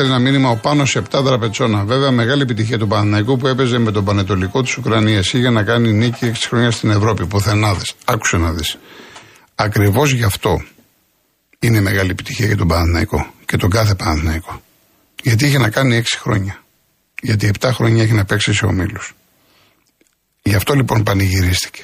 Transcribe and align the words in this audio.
που 0.00 0.06
στέλνει 0.06 0.22
ένα 0.22 0.30
μήνυμα 0.30 0.50
ο 0.50 0.56
πάνω 0.56 0.84
σε 0.84 1.02
7 1.10 1.20
δραπετσόνα. 1.22 1.84
Βέβαια, 1.84 2.10
μεγάλη 2.10 2.42
επιτυχία 2.42 2.78
του 2.78 2.86
Παναναϊκού 2.86 3.36
που 3.36 3.46
έπαιζε 3.46 3.78
με 3.78 3.92
τον 3.92 4.04
Πανετολικό 4.04 4.62
της 4.62 4.76
Ουκρανίας 4.76 5.32
για 5.32 5.50
να 5.50 5.62
κάνει 5.62 5.92
νίκη 5.92 6.30
6 6.34 6.34
χρόνια 6.48 6.70
στην 6.70 6.90
Ευρώπη. 6.90 7.26
Πουθενάδε. 7.26 7.82
Άκουσε 8.04 8.36
να 8.36 8.52
δεις. 8.52 8.78
Ακριβώς 9.54 10.12
γι' 10.12 10.24
αυτό 10.24 10.62
είναι 11.58 11.80
μεγάλη 11.80 12.10
επιτυχία 12.10 12.46
για 12.46 12.56
τον 12.56 12.68
Παναναϊκό 12.68 13.34
και 13.46 13.56
τον 13.56 13.70
κάθε 13.70 13.94
Παναναϊκό. 13.94 14.62
Γιατί 15.22 15.46
είχε 15.46 15.58
να 15.58 15.70
κάνει 15.70 15.96
6 15.96 16.02
χρόνια. 16.18 16.62
Γιατί 17.22 17.50
7 17.60 17.70
χρόνια 17.72 18.02
έχει 18.02 18.12
να 18.12 18.24
παίξει 18.24 18.52
σε 18.52 18.64
ομίλους. 18.66 19.14
Γι' 20.42 20.54
αυτό 20.54 20.74
λοιπόν 20.74 21.02
πανηγυρίστηκε. 21.02 21.82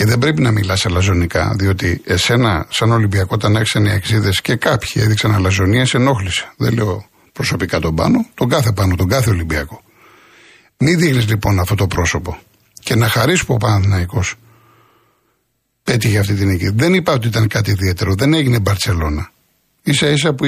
Και 0.00 0.06
δεν 0.06 0.18
πρέπει 0.18 0.42
να 0.42 0.50
μιλάς 0.50 0.86
αλαζονικά, 0.86 1.54
διότι 1.58 2.00
εσένα, 2.04 2.66
σαν 2.70 2.90
Ολυμπιακό, 2.90 3.28
όταν 3.34 3.54
οι 3.84 3.90
εξίδε 3.90 4.30
και 4.42 4.56
κάποιοι 4.56 4.90
έδειξαν 4.94 5.34
αλαζονία, 5.34 5.86
σε 5.86 5.96
ενόχλησε. 5.96 6.52
Δεν 6.56 6.72
λέω 6.72 7.08
προσωπικά 7.32 7.78
τον 7.80 7.94
πάνω, 7.94 8.26
τον 8.34 8.48
κάθε 8.48 8.72
πάνω, 8.72 8.94
τον 8.94 9.08
κάθε 9.08 9.30
Ολυμπιακό. 9.30 9.82
Μην 10.78 10.98
δείχνει 10.98 11.22
λοιπόν 11.22 11.58
αυτό 11.58 11.74
το 11.74 11.86
πρόσωπο. 11.86 12.38
Και 12.82 12.94
να 12.94 13.08
χαρίσεις 13.08 13.44
που 13.44 13.54
ο 13.54 13.56
Παναθυναϊκό 13.56 14.24
πέτυχε 15.82 16.18
αυτή 16.18 16.34
την 16.34 16.48
νίκη. 16.48 16.68
Δεν 16.68 16.94
είπα 16.94 17.12
ότι 17.12 17.26
ήταν 17.26 17.48
κάτι 17.48 17.70
ιδιαίτερο. 17.70 18.14
Δεν 18.14 18.34
έγινε 18.34 18.58
Μπαρσελόνα. 18.58 19.30
σα 19.84 20.08
ίσα 20.08 20.34
που 20.34 20.44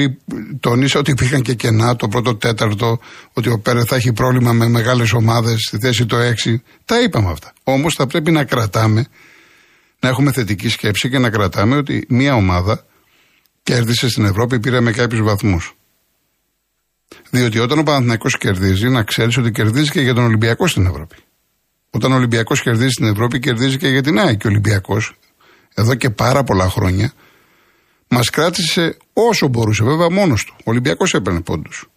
τονίσα 0.59 0.99
ότι 0.99 1.11
υπήρχαν 1.11 1.41
και 1.41 1.53
κενά 1.53 1.95
το 1.95 2.07
πρώτο 2.07 2.35
τέταρτο, 2.35 2.99
ότι 3.33 3.49
ο 3.49 3.59
Πέρε 3.59 3.85
θα 3.85 3.95
έχει 3.95 4.13
πρόβλημα 4.13 4.51
με 4.51 4.67
μεγάλες 4.67 5.13
ομάδες 5.13 5.61
στη 5.67 5.77
θέση 5.77 6.05
το 6.05 6.17
6. 6.17 6.55
Τα 6.85 7.01
είπαμε 7.01 7.31
αυτά. 7.31 7.53
Όμως 7.63 7.93
θα 7.93 8.07
πρέπει 8.07 8.31
να 8.31 8.43
κρατάμε 8.43 9.07
να 10.03 10.09
έχουμε 10.09 10.31
θετική 10.31 10.69
σκέψη 10.69 11.09
και 11.09 11.19
να 11.19 11.29
κρατάμε 11.29 11.75
ότι 11.75 12.05
μια 12.09 12.35
ομάδα 12.35 12.85
κέρδισε 13.63 14.09
στην 14.09 14.25
Ευρώπη, 14.25 14.59
πήρε 14.59 14.79
με 14.79 14.91
κάποιους 14.91 15.21
βαθμούς. 15.21 15.75
Διότι 17.29 17.59
όταν 17.59 17.79
ο 17.79 17.83
Παναθηναϊκός 17.83 18.37
κερδίζει, 18.37 18.89
να 18.89 19.03
ξέρεις 19.03 19.37
ότι 19.37 19.51
κερδίζει 19.51 19.89
και 19.89 20.01
για 20.01 20.13
τον 20.13 20.23
Ολυμπιακό 20.23 20.67
στην 20.67 20.85
Ευρώπη. 20.85 21.15
Όταν 21.89 22.11
ο 22.11 22.15
Ολυμπιακός 22.15 22.61
κερδίζει 22.61 22.89
στην 22.89 23.05
Ευρώπη, 23.05 23.39
κερδίζει 23.39 23.77
και 23.77 23.87
για 23.87 24.01
την 24.01 24.19
ΑΕΚ. 24.19 24.41
ο 24.45 24.47
Ολυμπιακός, 24.47 25.13
εδώ 25.73 25.95
και 25.95 26.09
πάρα 26.09 26.43
πολλά 26.43 26.69
χρόνια, 26.69 27.13
μας 28.07 28.29
κράτησε 28.29 28.97
όσο 29.13 29.47
μπορούσε, 29.47 29.83
βέβαια 29.83 30.09
μόνος 30.09 30.43
του. 30.43 30.55
Ο 30.57 30.63
Ολυμπιακός 30.63 31.13
έπαιρνε 31.13 31.41
πόντους. 31.41 31.89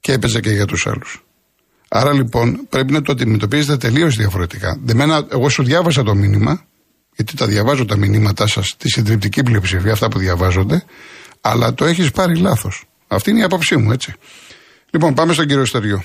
Και 0.00 0.12
έπαιζε 0.12 0.40
και 0.40 0.50
για 0.50 0.66
τους 0.66 0.86
άλλους. 0.86 1.24
Άρα 1.88 2.12
λοιπόν 2.12 2.66
πρέπει 2.68 2.92
να 2.92 3.02
το 3.02 3.12
αντιμετωπίζετε 3.12 3.76
τελείως 3.76 4.16
διαφορετικά. 4.16 4.78
Δεμένα, 4.82 5.26
εγώ 5.30 5.48
σου 5.48 5.62
διάβασα 5.62 6.02
το 6.02 6.14
μήνυμα 6.14 6.68
γιατί 7.20 7.36
τα 7.42 7.46
διαβάζω 7.54 7.84
τα 7.92 7.96
μηνύματά 8.02 8.46
σας, 8.54 8.66
τη 8.80 8.88
συντριπτική 8.94 9.40
πλειοψηφία, 9.42 9.92
αυτά 9.92 10.08
που 10.12 10.18
διαβάζονται, 10.24 10.78
αλλά 11.50 11.74
το 11.78 11.84
έχεις 11.90 12.10
πάρει 12.18 12.34
λάθος. 12.48 12.74
Αυτή 13.16 13.30
είναι 13.30 13.40
η 13.44 13.46
άποψή 13.50 13.74
μου, 13.80 13.90
έτσι. 13.96 14.10
Λοιπόν, 14.92 15.10
πάμε 15.18 15.32
στον 15.36 15.46
κύριο 15.48 15.66
Στεριό. 15.70 15.98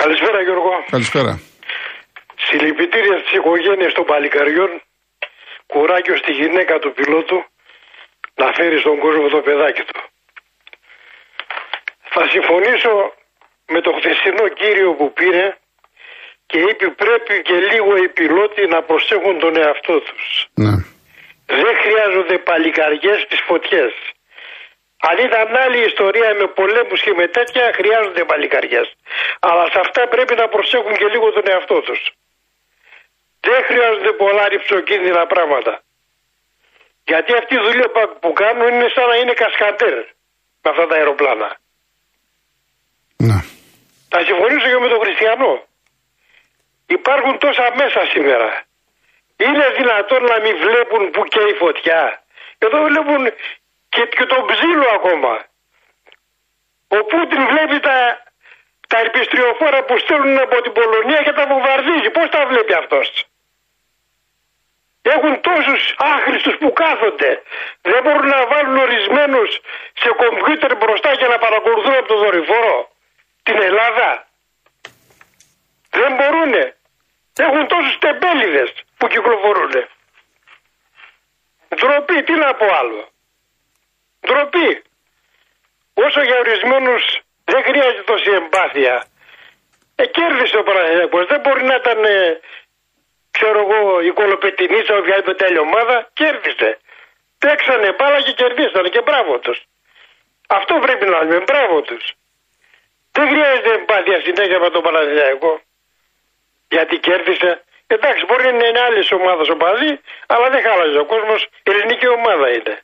Καλησπέρα, 0.00 0.38
Γιώργο. 0.46 0.72
Καλησπέρα. 0.96 1.32
Συλληπιτήρια 2.46 3.16
στι 3.22 3.32
οικογένειε 3.40 3.88
των 3.96 4.04
παλικαριών. 4.10 4.70
Κουράγιο 5.72 6.16
στη 6.22 6.32
γυναίκα 6.40 6.74
του 6.82 6.90
πιλότου 6.96 7.38
να 8.40 8.46
φέρει 8.56 8.78
στον 8.84 8.96
κόσμο 9.04 9.26
το 9.34 9.40
παιδάκι 9.46 9.82
του. 9.88 10.00
Θα 12.14 12.22
συμφωνήσω 12.32 12.92
με 13.72 13.80
το 13.86 13.90
χθεσινό 13.98 14.44
κύριο 14.60 14.90
που 14.98 15.06
πήρε 15.18 15.46
και 16.52 16.60
είπε 16.68 16.86
πρέπει 17.02 17.34
και 17.48 17.56
λίγο 17.70 17.92
οι 18.02 18.08
πιλότοι 18.16 18.62
να 18.74 18.80
προσέχουν 18.88 19.34
τον 19.44 19.52
εαυτό 19.62 19.96
τους. 20.06 20.24
Ναι. 20.64 20.74
Δεν 21.62 21.74
χρειάζονται 21.82 22.36
παλικαριές 22.48 23.18
στις 23.26 23.40
φωτιές. 23.48 23.92
Αν 25.08 25.16
ήταν 25.28 25.46
άλλη 25.64 25.80
ιστορία 25.90 26.30
με 26.40 26.46
πολέμους 26.58 27.00
και 27.06 27.14
με 27.20 27.26
τέτοια 27.36 27.64
χρειάζονται 27.78 28.24
παλικαριές. 28.30 28.88
Αλλά 29.48 29.64
σε 29.72 29.78
αυτά 29.84 30.02
πρέπει 30.14 30.34
να 30.42 30.46
προσέχουν 30.54 30.94
και 31.00 31.08
λίγο 31.14 31.26
τον 31.36 31.44
εαυτό 31.52 31.78
τους. 31.86 32.00
Δεν 33.46 33.60
χρειάζονται 33.68 34.12
πολλά 34.22 34.44
ρηψοκίνδυνα 34.52 35.24
πράγματα. 35.32 35.72
Γιατί 37.10 37.30
αυτή 37.40 37.54
η 37.54 37.62
δουλειά 37.66 37.88
που 38.22 38.32
κάνουν 38.42 38.68
είναι 38.74 38.88
σαν 38.94 39.06
να 39.10 39.16
είναι 39.20 39.34
κασκαντέρ 39.42 39.98
με 40.62 40.68
αυτά 40.72 40.84
τα 40.88 40.94
αεροπλάνα. 40.98 41.50
Ναι. 43.28 43.38
Θα 44.12 44.18
συμφωνήσω 44.28 44.66
και 44.72 44.80
με 44.84 44.88
τον 44.92 45.00
Χριστιανό. 45.04 45.52
Υπάρχουν 46.98 47.38
τόσα 47.38 47.66
μέσα 47.80 48.00
σήμερα. 48.12 48.50
Είναι 49.36 49.66
δυνατόν 49.78 50.22
να 50.24 50.40
μην 50.40 50.56
βλέπουν 50.56 51.10
που 51.10 51.22
καίει 51.24 51.52
φωτιά. 51.62 52.22
Εδώ 52.58 52.82
βλέπουν 52.82 53.22
και, 53.88 54.02
και 54.16 54.24
τον 54.32 54.46
ψήλο 54.46 54.88
ακόμα. 54.94 55.44
Ο 56.88 56.98
Πούτιν 57.04 57.42
βλέπει 57.46 57.80
τα, 57.80 57.96
τα 58.88 58.98
ερπιστριοφόρα 58.98 59.84
που 59.84 59.98
στέλνουν 59.98 60.38
από 60.38 60.62
την 60.62 60.72
Πολωνία 60.72 61.22
και 61.22 61.32
τα 61.32 61.46
βομβαρδίζει. 61.46 62.10
Πώς 62.10 62.28
τα 62.28 62.46
βλέπει 62.46 62.74
αυτός; 62.74 63.06
Έχουν 65.02 65.40
τόσους 65.40 65.94
άχρηστους 65.98 66.56
που 66.60 66.72
κάθονται. 66.72 67.42
Δεν 67.82 68.02
μπορούν 68.02 68.28
να 68.28 68.46
βάλουν 68.46 68.76
ορισμένους 68.76 69.60
σε 69.94 70.08
κομπιούτερ 70.20 70.76
μπροστά 70.76 71.12
για 71.12 71.28
να 71.28 71.38
παρακολουθούν 71.38 71.94
από 71.94 72.08
το 72.08 72.18
δορυφόρο 72.18 72.90
την 73.42 73.62
Ελλάδα. 73.62 74.26
Δεν 75.90 76.14
μπορούνε. 76.14 76.76
Έχουν 77.36 77.66
τόσους 77.66 77.98
τεμπέληδες 77.98 78.72
που 78.96 79.06
κυκλοφορούν. 79.06 79.70
Ντροπή, 81.74 82.22
τι 82.22 82.32
να 82.32 82.54
πω 82.54 82.66
άλλο. 82.80 83.08
Ντροπή. 84.26 84.82
Όσο 85.94 86.22
για 86.22 86.38
ορισμένους 86.38 87.20
δεν 87.44 87.62
χρειάζεται 87.62 88.02
τόση 88.02 88.30
εμπάθεια. 88.30 89.06
Ε, 89.96 90.06
κέρδισε 90.06 90.58
ο 90.58 90.62
Παναγιώτος. 90.62 91.26
Δεν 91.26 91.40
μπορεί 91.40 91.64
να 91.64 91.74
ήταν, 91.74 92.04
ε, 92.04 92.40
ξέρω 93.30 93.58
εγώ, 93.58 94.00
η 94.00 94.10
κολοπετινίτσα, 94.10 94.96
οποιαδήποτε 94.96 95.44
άλλη 95.44 95.58
ομάδα. 95.58 96.10
Κέρδισε. 96.12 96.78
Παίξανε 97.38 97.92
μπάλα 97.92 98.20
και 98.22 98.32
κερδίσανε 98.32 98.88
και 98.88 99.00
μπράβο 99.00 99.38
τους. 99.38 99.62
Αυτό 100.48 100.78
πρέπει 100.78 101.04
να 101.04 101.22
λέμε, 101.22 101.44
μπράβο 101.44 101.82
τους. 101.82 102.12
Δεν 103.12 103.28
χρειάζεται 103.28 103.72
εμπάθεια 103.72 104.20
συνέχεια 104.20 104.58
με 104.58 104.70
τον 104.70 104.82
Παναγιώτο 104.82 105.60
γιατί 106.76 106.94
κέρδισε. 107.06 107.50
Εντάξει, 107.94 108.22
μπορεί 108.28 108.44
να 108.60 108.66
είναι 108.68 108.82
άλλη 108.88 109.02
ομάδα 109.20 109.44
οπαδή, 109.56 109.92
αλλά 110.32 110.46
δεν 110.52 110.60
χάλαζε 110.66 110.98
ο 111.04 111.06
κόσμος. 111.12 111.40
Ελληνική 111.70 112.08
ομάδα 112.18 112.46
είναι. 112.56 112.74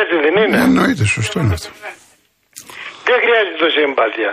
Έτσι 0.00 0.14
δεν 0.24 0.34
είναι. 0.40 0.56
Ναι, 0.56 0.62
εννοείται, 0.70 1.04
σωστό 1.16 1.36
είναι 1.42 1.54
αυτό. 1.58 1.70
Δεν 3.08 3.18
χρειάζεται 3.24 3.58
τόση 3.64 3.80
εμπάθεια. 3.88 4.30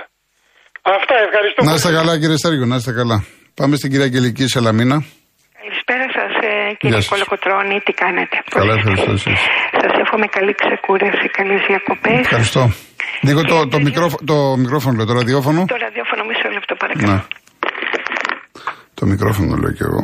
Αυτά, 0.98 1.16
ευχαριστώ. 1.28 1.60
Να 1.70 1.74
είστε 1.78 1.92
καλά, 2.00 2.14
κύριε 2.22 2.38
Στέργιο, 2.42 2.66
να 2.74 2.78
είστε 2.80 2.94
καλά. 3.00 3.18
Πάμε 3.60 3.74
στην 3.80 3.90
κυρία 3.92 4.08
Αγγελική 4.10 4.46
Σελαμίνα. 4.54 4.98
Καλησπέρα 5.60 6.06
σας, 6.18 6.32
ε, 6.50 6.74
κύριε 6.80 7.02
Κολοκοτρόνη, 7.12 7.76
τι 7.86 7.94
κάνετε; 8.04 8.36
Καλά, 8.58 8.74
ευχαριστώ 8.74 9.12
Σας 9.82 9.94
εύχομαι 10.04 10.28
καλή 10.38 10.54
ξεκούραση, 10.62 11.26
καλές 11.38 11.62
διακοπές. 11.68 12.20
Ευχαριστώ. 12.20 12.64
Λίγο 13.28 13.42
το, 13.52 13.56
το, 13.68 13.78
το 14.32 14.40
μικρόφωνο, 14.64 15.06
το 15.06 15.14
ραδιόφωνο. 15.14 15.66
Το 15.74 15.78
ραδιόφωνο, 15.86 16.22
μισό 16.30 16.50
λεπτό, 16.58 16.76
παρακαλώ. 16.76 17.12
Ναι. 17.12 17.22
Το 19.00 19.06
μικρόφωνο 19.06 19.56
λέω 19.62 19.72
κι 19.72 19.84
εγώ. 19.84 20.02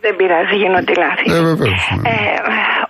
Δεν 0.00 0.16
πειράζει, 0.16 0.54
γίνονται 0.62 0.94
λάθη. 1.02 1.26
Ε, 1.32 1.42
βεβαίως, 1.50 1.82
ναι. 1.90 2.08
ε, 2.08 2.14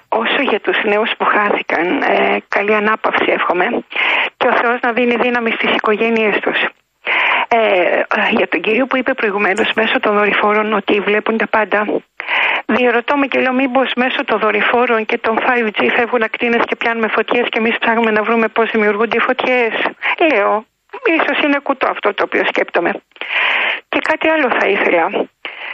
όσο 0.08 0.40
για 0.50 0.60
τους 0.60 0.78
νέους 0.92 1.10
που 1.18 1.24
χάθηκαν, 1.34 1.86
ε, 2.02 2.38
καλή 2.48 2.74
ανάπαυση 2.74 3.30
εύχομαι 3.38 3.66
και 4.36 4.46
ο 4.52 4.54
Θεός 4.60 4.78
να 4.82 4.92
δίνει 4.92 5.16
δύναμη 5.24 5.50
στις 5.50 5.70
οικογένειές 5.74 6.36
τους. 6.44 6.58
Ε, 7.48 7.58
για 8.38 8.48
τον 8.48 8.60
κύριο 8.60 8.86
που 8.86 8.96
είπε 8.96 9.14
προηγουμένως 9.14 9.68
μέσω 9.74 10.00
των 10.00 10.14
δορυφόρων 10.14 10.72
ότι 10.72 11.00
βλέπουν 11.00 11.36
τα 11.36 11.46
πάντα 11.46 11.80
Διερωτώ 12.66 13.16
με 13.16 13.26
και 13.26 13.40
λέω 13.40 13.52
μήπως 13.52 13.92
μέσω 13.96 14.24
των 14.24 14.38
δορυφόρων 14.38 15.06
και 15.06 15.18
των 15.18 15.34
5G 15.46 15.80
φεύγουν 15.96 16.22
ακτίνες 16.22 16.62
και 16.68 16.76
πιάνουμε 16.76 17.08
φωτιές 17.08 17.46
και 17.48 17.58
εμείς 17.58 17.76
ψάχνουμε 17.78 18.10
να 18.10 18.22
βρούμε 18.22 18.48
πώς 18.48 18.70
δημιουργούνται 18.70 19.16
οι 19.16 19.20
φωτιές. 19.20 19.72
Λέω, 20.30 20.64
Ίσως 21.18 21.38
είναι 21.44 21.58
κουτό 21.62 21.88
αυτό 21.88 22.14
το 22.14 22.22
οποίο 22.24 22.42
σκέπτομαι. 22.46 22.90
Και 23.88 23.98
κάτι 24.02 24.28
άλλο 24.28 24.48
θα 24.58 24.66
ήθελα. 24.68 25.10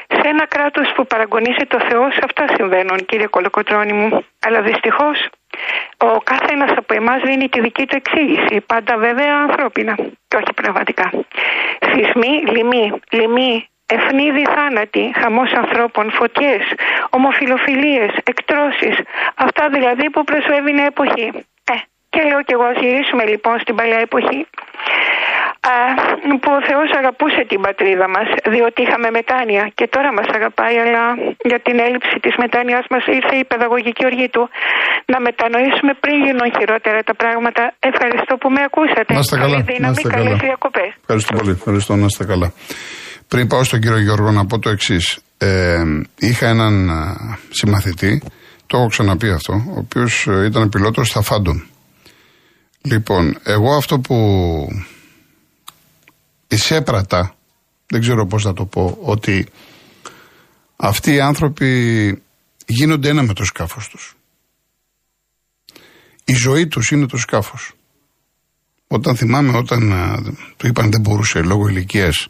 Σε 0.06 0.28
ένα 0.28 0.46
κράτος 0.46 0.92
που 0.94 1.06
παραγωνίζει 1.06 1.66
το 1.68 1.78
Θεό, 1.88 2.04
αυτά 2.04 2.44
συμβαίνουν 2.54 2.98
κύριε 3.06 3.26
Κολοκοτρώνη 3.26 3.92
μου. 3.92 4.24
Αλλά 4.46 4.60
δυστυχώς 4.62 5.28
ο 5.96 6.18
κάθε 6.18 6.52
ένας 6.52 6.70
από 6.76 6.94
εμάς 6.94 7.22
δίνει 7.22 7.48
τη 7.48 7.60
δική 7.60 7.86
του 7.86 7.96
εξήγηση. 7.96 8.60
Πάντα 8.66 8.96
βέβαια 8.96 9.36
ανθρώπινα 9.36 9.94
και 10.28 10.36
όχι 10.36 10.52
πραγματικά. 10.54 11.10
Σεισμοί, 11.80 12.42
λοιμοί, 12.46 13.00
λοιμοί, 13.10 13.68
ευνίδι 13.86 14.44
θάνατοι, 14.54 15.12
χαμός 15.20 15.52
ανθρώπων, 15.52 16.10
φωτιές, 16.10 16.62
ομοφιλοφιλίες, 17.10 18.10
εκτρώσεις. 18.24 18.96
Αυτά 19.34 19.68
δηλαδή 19.68 20.10
που 20.10 20.24
προσφεύγει 20.24 20.78
η 20.78 20.84
εποχή. 20.84 21.32
Ε, 21.64 21.74
και 22.12 22.20
λέω 22.28 22.40
κι 22.46 22.54
εγώ, 22.56 22.66
ας 22.72 22.78
γυρίσουμε 22.82 23.24
λοιπόν 23.32 23.54
στην 23.64 23.74
παλιά 23.78 24.00
εποχή. 24.08 24.40
που 26.42 26.50
ο 26.58 26.60
Θεός 26.68 26.88
αγαπούσε 27.00 27.42
την 27.50 27.60
πατρίδα 27.66 28.06
μας 28.14 28.28
διότι 28.52 28.78
είχαμε 28.84 29.08
μετάνοια 29.18 29.64
και 29.78 29.86
τώρα 29.94 30.10
μας 30.18 30.28
αγαπάει 30.38 30.76
αλλά 30.84 31.04
για 31.50 31.60
την 31.66 31.76
έλλειψη 31.86 32.16
της 32.24 32.34
μετάνοιας 32.42 32.84
μας 32.92 33.04
ήρθε 33.18 33.34
η 33.42 33.44
παιδαγωγική 33.50 34.04
οργή 34.10 34.28
του 34.34 34.42
να 35.12 35.18
μετανοήσουμε 35.26 35.92
πριν 36.02 36.16
γίνουν 36.24 36.46
χειρότερα 36.56 37.00
τα 37.08 37.14
πράγματα. 37.22 37.62
Ευχαριστώ 37.90 38.32
που 38.40 38.48
με 38.54 38.60
ακούσατε. 38.68 39.10
Να 39.16 39.22
είστε 39.24 39.36
καλά. 39.44 39.56
Καλή 39.56 39.66
δύναμη, 39.72 40.02
καλές 40.16 40.36
διακοπές. 40.46 40.90
Ευχαριστώ 41.04 41.32
πολύ. 41.38 41.52
Ευχαριστώ 41.58 41.92
να 42.02 42.06
είστε 42.10 42.24
καλά. 42.32 42.48
Πριν 43.30 43.44
πάω 43.50 43.62
στον 43.68 43.80
κύριο 43.82 44.00
Γιώργο 44.06 44.30
να 44.38 44.42
πω 44.48 44.58
το 44.64 44.70
εξής. 44.76 45.04
Ε, 45.38 45.82
είχα 46.28 46.46
έναν 46.54 46.74
συμμαθητή, 47.50 48.12
το 48.66 48.76
έχω 48.78 48.86
ξαναπεί 48.94 49.28
αυτό, 49.38 49.52
ο 49.52 49.78
οποίος 49.84 50.26
ε, 50.26 50.44
ήταν 50.44 50.68
πιλότος 50.68 51.08
στα 51.08 51.22
Φάντομ. 51.22 51.58
Λοιπόν, 52.82 53.38
εγώ 53.42 53.76
αυτό 53.76 54.00
που 54.00 54.16
εισέπρατα, 56.48 57.34
δεν 57.86 58.00
ξέρω 58.00 58.26
πώς 58.26 58.42
θα 58.42 58.52
το 58.52 58.66
πω, 58.66 58.98
ότι 59.00 59.46
αυτοί 60.76 61.12
οι 61.12 61.20
άνθρωποι 61.20 62.22
γίνονται 62.66 63.08
ένα 63.08 63.22
με 63.22 63.32
το 63.32 63.44
σκάφος 63.44 63.88
τους. 63.88 64.16
Η 66.24 66.32
ζωή 66.32 66.66
τους 66.66 66.90
είναι 66.90 67.06
το 67.06 67.16
σκάφος. 67.16 67.72
Όταν 68.86 69.16
θυμάμαι, 69.16 69.56
όταν 69.56 69.92
α, 69.92 70.22
του 70.56 70.66
είπαν 70.66 70.90
δεν 70.90 71.00
μπορούσε 71.00 71.42
λόγω 71.42 71.68
ηλικίας 71.68 72.28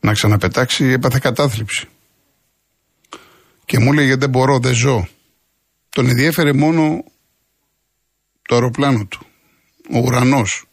να 0.00 0.12
ξαναπετάξει, 0.12 0.84
έπαθε 0.84 1.18
κατάθλιψη. 1.22 1.88
Και 3.64 3.78
μου 3.78 3.92
έλεγε 3.92 4.16
δεν 4.16 4.30
μπορώ, 4.30 4.58
δεν 4.58 4.74
ζω. 4.74 5.08
Τον 5.88 6.08
ενδιέφερε 6.08 6.52
μόνο 6.52 7.04
το 8.42 8.54
αεροπλάνο 8.54 9.06
του, 9.06 9.26
ο 9.92 9.98
ουρανός. 9.98 10.64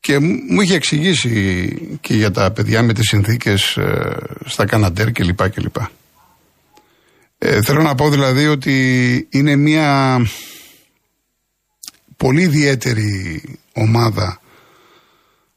Και 0.00 0.18
μου 0.18 0.60
είχε 0.60 0.74
εξηγήσει 0.74 1.98
και 2.00 2.14
για 2.14 2.30
τα 2.30 2.50
παιδιά 2.50 2.82
με 2.82 2.92
τις 2.92 3.08
συνθήκες 3.08 3.76
ε, 3.76 4.16
στα 4.44 4.66
Καναντέρ 4.66 5.12
κλπ. 5.12 5.50
κλπ. 5.50 5.76
Ε, 7.38 7.62
θέλω 7.62 7.82
να 7.82 7.94
πω 7.94 8.10
δηλαδή 8.10 8.46
ότι 8.46 9.26
είναι 9.30 9.56
μια 9.56 10.20
πολύ 12.16 12.42
ιδιαίτερη 12.42 13.42
ομάδα 13.72 14.40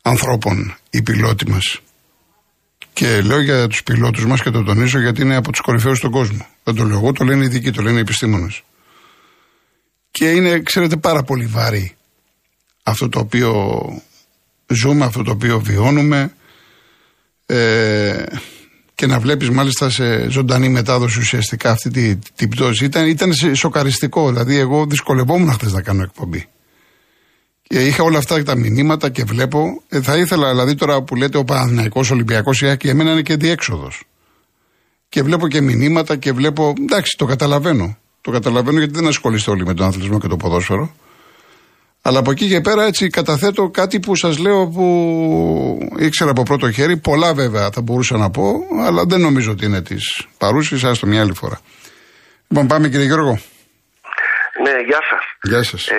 ανθρώπων 0.02 0.76
οι 0.90 1.02
πιλότοι 1.02 1.50
μας. 1.50 1.80
Και 2.94 3.22
λέω 3.22 3.42
για 3.42 3.68
τους 3.68 3.84
πιλότους 3.84 4.26
μας 4.26 4.42
και 4.42 4.50
το 4.50 4.64
τονίζω 4.64 5.00
γιατί 5.00 5.22
είναι 5.22 5.36
από 5.36 5.52
τους 5.52 5.62
κορυφαίους 5.62 5.98
στον 5.98 6.12
κόσμο. 6.12 6.48
Δεν 6.64 6.76
το 6.76 6.84
λέω 6.84 6.98
εγώ, 6.98 7.12
το 7.12 7.24
λένε 7.24 7.44
οι 7.44 7.46
ειδικοί, 7.46 7.72
το 7.72 7.82
λένε 7.82 7.98
οι 7.98 8.02
επιστήμονες. 8.02 8.64
Και 10.12 10.30
είναι, 10.32 10.60
ξέρετε, 10.60 10.98
πάρα 10.98 11.24
πολύ 11.24 11.46
βαρύ 11.46 11.96
αυτό 12.84 13.10
το 13.10 13.20
οποίο 13.20 13.82
ζούμε, 14.68 15.06
αυτό 15.06 15.24
το 15.24 15.32
οποίο 15.32 15.60
βιώνουμε 15.60 16.34
ε, 17.46 18.24
και 18.96 19.08
να 19.08 19.20
βλέπεις 19.20 19.50
μάλιστα 19.50 19.90
σε 19.90 20.30
ζωντανή 20.30 20.70
μετάδοση 20.70 21.20
ουσιαστικά 21.20 21.72
αυτή 21.72 21.90
την 21.90 22.20
τη 22.36 22.48
πτώση. 22.48 22.86
Ήταν, 22.86 23.08
ήταν 23.08 23.34
σοκαριστικό, 23.54 24.30
δηλαδή 24.30 24.58
εγώ 24.58 24.86
δυσκολευόμουν 24.86 25.52
χθες 25.52 25.74
να 25.74 25.82
κάνω 25.82 26.04
εκπομπή. 26.04 26.48
Και 27.62 27.86
είχα 27.86 28.04
όλα 28.04 28.18
αυτά 28.18 28.44
τα 28.44 28.56
μηνύματα 28.56 29.10
και 29.10 29.24
βλέπω, 29.24 29.82
ε, 29.90 30.02
θα 30.02 30.18
ήθελα 30.18 30.50
δηλαδή 30.50 30.76
τώρα 30.76 31.02
που 31.02 31.16
λέτε 31.16 31.38
ο 31.38 31.44
Παναθηναϊκός 31.44 32.12
Ολυμπιακός 32.12 32.64
και 32.78 32.90
εμένα 32.90 33.12
είναι 33.12 33.22
και 33.22 33.36
διέξοδος. 33.36 34.04
Και 35.10 35.24
βλέπω 35.24 35.48
και 35.48 35.62
μηνύματα 35.62 36.16
και 36.16 36.32
βλέπω, 36.32 36.74
εντάξει 36.82 37.16
το 37.18 37.26
καταλαβαίνω. 37.26 37.98
Το 38.22 38.32
καταλαβαίνω 38.32 38.78
γιατί 38.78 38.94
δεν 38.94 39.08
ασχολείστε 39.08 39.52
όλοι 39.52 39.66
με 39.66 39.74
τον 39.74 39.88
αθλητισμό 39.88 40.20
και 40.20 40.28
το 40.28 40.38
ποδόσφαιρο. 40.38 40.96
Αλλά 42.04 42.20
από 42.20 42.32
εκεί 42.32 42.48
και 42.48 42.62
πέρα 42.62 42.84
έτσι 42.84 43.10
καταθέτω 43.10 43.70
κάτι 43.70 44.00
που 44.00 44.16
σας 44.16 44.38
λέω 44.38 44.68
που 44.68 44.86
ήξερα 45.98 46.32
από 46.32 46.44
πρώτο 46.44 46.72
χέρι. 46.72 46.98
Πολλά 46.98 47.34
βέβαια 47.34 47.70
θα 47.72 47.82
μπορούσα 47.82 48.18
να 48.18 48.30
πω, 48.30 48.44
αλλά 48.86 49.04
δεν 49.08 49.20
νομίζω 49.20 49.52
ότι 49.52 49.66
είναι 49.66 49.82
της 49.82 50.28
παρούσης, 50.38 50.84
άστο 50.84 51.08
μια 51.08 51.22
άλλη 51.22 51.34
φορά. 51.34 51.60
Λοιπόν 52.48 52.68
πάμε 52.68 52.90
κύριε 52.90 53.06
Γιώργο. 53.06 53.40
Ναι, 54.64 54.76
γεια 54.88 55.02
σας. 55.10 55.24
Γεια 55.42 55.64
σας. 55.64 55.88
Ε, 55.88 55.98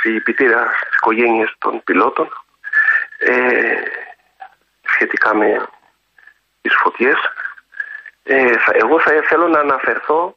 συλληπιτήρια 0.00 0.62
στις 0.80 0.96
οικογένειες 0.96 1.54
των 1.58 1.82
πιλότων. 1.84 2.28
Ε, 3.18 3.32
σχετικά 4.92 5.36
με 5.36 5.46
τις 6.62 6.74
φωτιές. 6.82 7.18
Ε, 8.22 8.34
εγώ 8.82 9.00
θα 9.00 9.10
θέλω 9.28 9.48
να 9.48 9.60
αναφερθώ 9.60 10.36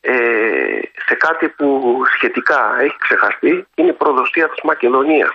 ε, 0.00 0.80
σε 1.06 1.14
κάτι 1.14 1.48
που 1.48 2.02
σχετικά 2.14 2.76
έχει 2.80 2.96
ξεχαστεί 2.98 3.66
είναι 3.74 3.90
η 3.90 3.92
προδοσία 3.92 4.48
της 4.48 4.62
Μακεδονίας. 4.62 5.34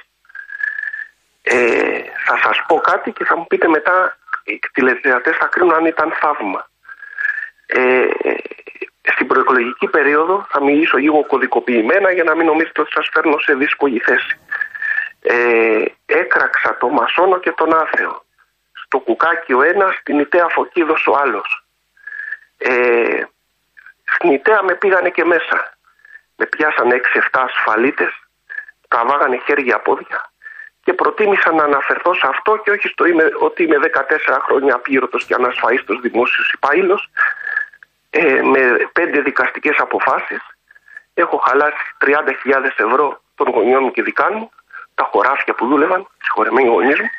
Ε, 1.42 2.02
θα 2.26 2.38
σας 2.44 2.64
πω 2.68 2.76
κάτι 2.76 3.12
και 3.12 3.26
θα 3.26 3.38
μου 3.38 3.48
πείτε 3.48 3.68
μετά 3.68 4.18
οι 4.44 4.60
τηλεθεατές 4.74 5.38
θα 5.38 5.46
κρίνουν 5.46 5.74
αν 5.74 5.86
ήταν 5.86 6.12
θαύμα. 6.12 6.70
Ε, 7.66 8.08
στην 9.14 9.28
προεκλογική 9.28 9.88
περίοδο 9.88 10.46
θα 10.50 10.64
μιλήσω 10.64 10.98
λίγο 10.98 11.26
κωδικοποιημένα 11.26 12.12
για 12.12 12.24
να 12.24 12.36
μην 12.36 12.46
νομίζετε 12.46 12.82
ότι 12.82 12.92
σας 12.92 13.10
φέρνω 13.14 13.38
σε 13.38 13.54
δύσκολη 13.54 14.00
θέση. 14.00 14.40
Ε, 15.22 15.86
έκραξα 16.06 16.78
το 16.78 16.90
Μασόνο 16.90 17.40
και 17.40 17.52
τον 17.52 17.74
Άθεο. 17.74 18.24
Στο 18.86 19.00
κουκάκι 19.00 19.54
ο 19.54 19.62
ένας, 19.62 19.96
στην 19.96 20.20
Ιταία 20.20 20.48
Φωκίδος 20.48 21.08
ο 21.08 21.18
άλλος. 21.18 21.66
Ε, 22.58 23.24
στην 24.16 24.32
Ιταία 24.32 24.64
με 24.64 24.76
πήγανε 24.76 25.10
και 25.10 25.26
μέσα. 25.26 25.74
Με 26.36 26.46
πιάσαν 26.46 26.92
6-7 26.92 27.20
ασφαλίτες, 27.32 28.12
τραβάγανε 28.88 29.42
χέρια 29.46 29.80
πόδια 29.80 30.30
και 30.86 30.94
προτίμησα 30.94 31.52
να 31.52 31.64
αναφερθώ 31.64 32.14
σε 32.14 32.28
αυτό 32.28 32.58
και 32.64 32.72
όχι 32.72 32.88
στο 32.88 33.06
είμαι, 33.06 33.32
ότι 33.40 33.64
είμαι 33.64 33.78
14 33.78 34.38
χρόνια 34.42 34.76
απλήρωτος 34.76 35.26
και 35.26 35.34
ανασφαίστος 35.34 36.00
δημόσιος 36.00 36.52
υπάλληλος 36.52 37.10
ε, 38.10 38.42
με 38.42 38.62
πέντε 38.94 39.22
δικαστικές 39.22 39.78
αποφάσεις. 39.78 40.42
Έχω 41.14 41.38
χαλάσει 41.38 41.84
30.000 42.06 42.12
ευρώ 42.78 43.22
των 43.36 43.48
γονιών 43.50 43.84
μου 43.84 43.92
και 43.92 44.02
δικά 44.02 44.34
μου, 44.34 44.52
τα 44.96 45.04
χωράφια 45.12 45.54
που 45.54 45.68
δούλευαν, 45.68 46.08
συγχωρεμένοι 46.22 46.68
γονείς 46.68 47.00
μου, 47.00 47.10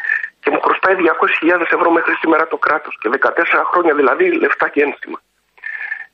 και 0.41 0.51
μου 0.51 0.61
χρωστάει 0.61 0.95
200.000 1.43 1.61
ευρώ 1.61 1.91
μέχρι 1.91 2.15
σήμερα 2.15 2.47
το 2.47 2.57
κράτος 2.57 2.99
και 3.01 3.11
14 3.21 3.29
χρόνια 3.71 3.95
δηλαδή 3.95 4.33
λεφτά 4.33 4.69
και 4.69 4.83
ένστημα. 4.83 5.19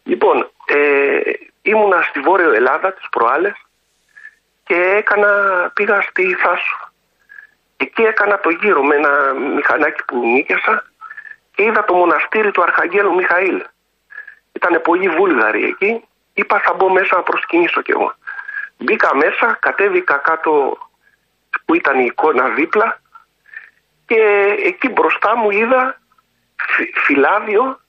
Λοιπόν, 0.03 0.51
ε, 0.67 1.21
ήμουνα 1.63 2.03
στη 2.03 2.21
Βόρειο 2.21 2.53
Ελλάδα 2.53 2.93
τις 2.93 3.09
προάλλες 3.11 3.55
και 4.65 4.75
έκανα, 4.75 5.31
πήγα 5.75 6.03
στη 6.03 6.35
Θάσο. 6.35 6.91
Εκεί 7.77 8.03
έκανα 8.03 8.41
το 8.41 8.51
γύρο 8.51 8.83
με 8.83 8.95
ένα 8.95 9.33
μηχανάκι 9.33 10.05
που 10.05 10.27
νίκιασα 10.27 10.85
και 11.55 11.63
είδα 11.63 11.85
το 11.85 11.95
μοναστήρι 11.95 12.51
του 12.51 12.63
Αρχαγγέλου 12.63 13.15
Μιχαήλ. 13.15 13.65
Ήταν 14.53 14.81
πολύ 14.83 15.09
βούλγαροι 15.09 15.65
εκεί. 15.65 16.05
Είπα 16.33 16.61
θα 16.61 16.73
μπω 16.73 16.91
μέσα 16.91 17.17
να 17.17 17.23
προσκυνήσω 17.23 17.83
κι 17.83 17.91
εγώ. 17.91 18.15
Μπήκα 18.77 19.15
μέσα, 19.17 19.59
κατέβηκα 19.61 20.17
κάτω 20.17 20.79
που 21.65 21.75
ήταν 21.75 22.01
η 22.01 22.05
εικόνα 22.05 22.49
δίπλα 22.49 23.01
και 24.07 24.21
εκεί 24.65 24.89
μπροστά 24.89 25.37
μου 25.37 25.51
είδα 25.51 26.01
φυλάδιο 26.95 27.81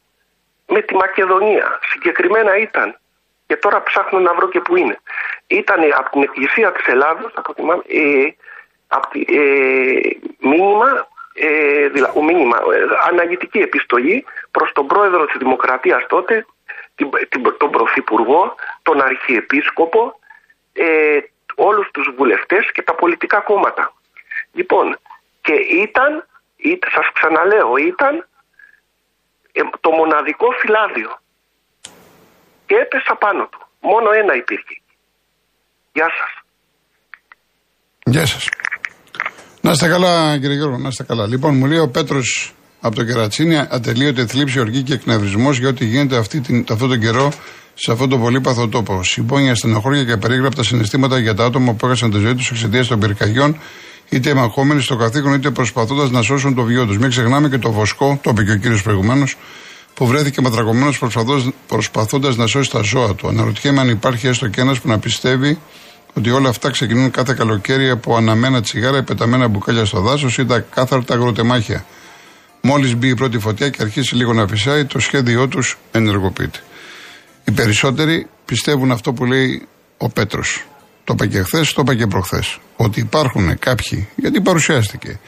με 0.68 0.82
τη 0.82 0.96
Μακεδονία. 0.96 1.80
Συγκεκριμένα 1.84 2.58
ήταν. 2.58 2.98
Και 3.48 3.56
τώρα 3.56 3.84
ψάχνω 3.84 4.20
να 4.20 4.34
βρω 4.34 4.50
και 4.50 4.60
που 4.60 4.76
είναι. 4.76 5.00
Ήταν 5.48 5.80
από 5.98 6.10
την 6.10 6.22
Εκκλησία 6.22 6.72
της 6.72 6.86
Ελλάδος, 6.86 7.32
από 7.36 7.54
τη, 7.54 7.62
ε, 7.88 8.36
από 8.88 9.08
τη, 9.10 9.26
ε, 9.28 10.00
μήνυμα, 10.40 11.08
ε, 11.34 11.88
δηλαδή, 11.88 12.22
μήνυμα, 12.22 12.58
ε, 12.58 13.10
αναγητική 13.10 13.60
επιστολή 13.60 14.26
προς 14.52 14.72
τον 14.72 14.88
πρόεδρο 14.88 15.26
της 15.26 15.38
Δημοκρατίας 15.38 16.06
τότε, 16.08 16.46
την, 16.96 17.10
την, 17.30 17.56
τον 17.58 17.72
Πρωθυπουργό, 17.72 18.56
τον 18.82 19.02
Αρχιεπίσκοπο, 19.02 20.20
ε, 20.74 21.20
όλους 21.56 21.92
τους 21.92 22.14
βουλευτές 22.16 22.72
και 22.72 22.82
τα 22.82 22.94
πολιτικά 22.94 23.40
κόμματα. 23.40 23.94
Λοιπόν, 24.52 24.98
και 25.42 25.54
ήταν, 25.54 26.28
ήταν 26.58 26.90
σας 26.94 27.12
ξαναλέω, 27.14 27.78
ήταν 27.78 28.16
ε, 28.18 28.24
το 29.84 29.90
μοναδικό 30.00 30.48
φυλάδιο. 30.62 31.10
Και 32.66 32.76
έπεσα 32.84 33.14
πάνω 33.24 33.44
του. 33.52 33.62
Μόνο 33.90 34.08
ένα 34.22 34.34
υπήρχε. 34.42 34.76
Γεια 35.94 36.10
σας. 36.18 36.32
Γεια 38.14 38.26
σας. 38.26 38.50
Να 39.62 39.72
είστε 39.72 39.88
καλά 39.88 40.38
κύριε 40.40 40.56
Γιώργο, 40.56 40.78
να 40.78 40.88
είστε 40.88 41.04
καλά. 41.04 41.28
Λοιπόν, 41.28 41.56
μου 41.56 41.66
λέει 41.66 41.80
ο 41.80 41.90
Πέτρος 41.90 42.54
από 42.82 42.96
το 42.96 43.04
Κερατσίνη, 43.04 43.58
ατελείωτε 43.58 44.26
θλίψη, 44.26 44.60
οργή 44.60 44.82
και 44.84 44.94
εκνευρισμός 44.94 45.58
για 45.58 45.70
ό,τι 45.70 45.86
γίνεται 45.86 46.18
αυτή 46.18 46.42
την, 46.42 46.66
αυτόν 46.70 46.90
τον 46.90 47.00
καιρό 47.00 47.32
σε 47.74 47.92
αυτόν 47.92 48.10
τον 48.10 48.20
πολύπαθο 48.20 48.68
τόπο. 48.68 49.04
Συμπόνια, 49.04 49.56
στενοχώρια 49.56 50.04
και 50.04 50.18
περίγραπτα 50.18 50.64
συναισθήματα 50.64 51.20
για 51.20 51.36
τα 51.36 51.46
άτομα 51.46 51.74
που 51.74 51.86
έχασαν 51.86 52.12
τη 52.12 52.18
ζωή 52.18 52.36
τους 52.36 52.52
εξαιτίας 52.52 52.88
των 52.88 53.00
πυρκαγιών, 53.00 53.60
είτε 54.10 54.30
εμαχόμενοι 54.30 54.82
στο 54.82 54.96
καθήκον, 54.96 55.34
είτε 55.34 55.50
προσπαθώντας 55.50 56.10
να 56.10 56.22
σώσουν 56.22 56.56
το 56.56 56.64
βιό 56.64 56.86
τους. 56.86 56.98
Μην 56.98 57.10
ξεχνάμε 57.10 57.50
και 57.50 57.58
το 57.58 57.72
βοσκό, 57.72 58.20
το 58.22 58.30
είπε 58.30 58.44
και 58.44 58.52
ο 58.52 58.56
κύριος 58.58 58.82
προηγουμένως, 58.82 59.36
που 59.94 60.08
βρέθηκε 60.08 60.42
ματρακωμένο 60.42 60.92
προσπαθώντας 61.68 62.36
να 62.36 62.48
σώσει 62.48 62.70
τα 62.70 62.82
ζώα 62.82 63.16
του. 63.16 63.28
Αναρωτιέμαι 63.28 63.82
αν 63.82 63.90
υπάρχει 63.90 64.28
έστω 64.28 64.48
και 64.48 64.62
ένας 64.62 64.80
που 64.80 64.88
να 64.88 65.00
πιστεύει 65.00 65.58
Ότι 66.14 66.32
όλα 66.32 66.50
αυτά 66.50 66.70
ξεκινούν 66.70 67.12
κάθε 67.12 67.34
καλοκαίρι 67.34 67.90
από 67.90 68.16
αναμένα 68.16 68.62
τσιγάρα, 68.62 68.98
ή 68.98 69.04
πεταμένα 69.04 69.48
μπουκάλια 69.48 69.86
στο 69.86 70.00
δάσος 70.00 70.38
ή 70.38 70.46
τα 70.46 70.60
κάθαρτα 70.60 71.14
αγροτεμάχια. 71.14 71.86
Μόλις 72.62 72.96
μπει 72.96 73.08
η 73.08 73.16
πρώτη 73.16 73.40
φωτιά 73.40 73.70
και 73.70 73.82
αρχίσει 73.82 74.16
λίγο 74.16 74.34
να 74.34 74.48
φυσάει, 74.48 74.86
το 74.86 75.00
σχέδιό 75.00 75.48
τους 75.48 75.78
ενεργοποιείται. 75.92 76.60
Οι 77.44 77.52
περισσότεροι 77.52 78.28
πιστεύουν 78.46 78.92
αυτό 78.92 79.14
που 79.14 79.26
λέει 79.26 79.68
ο 79.98 80.10
Πέτρος. 80.10 80.66
Το 81.04 81.14
είπα 81.14 81.28
και 81.28 81.42
χθες, 81.42 81.74
το 81.74 81.82
είπα 81.82 81.96
και 81.96 82.08
προχθές. 82.08 82.60
Ότι 82.76 83.00
υπάρχουν 83.00 83.60
κάποιοι, 83.60 84.08
γιατί 84.16 84.42
παρουσιάστηκε, 84.42 85.20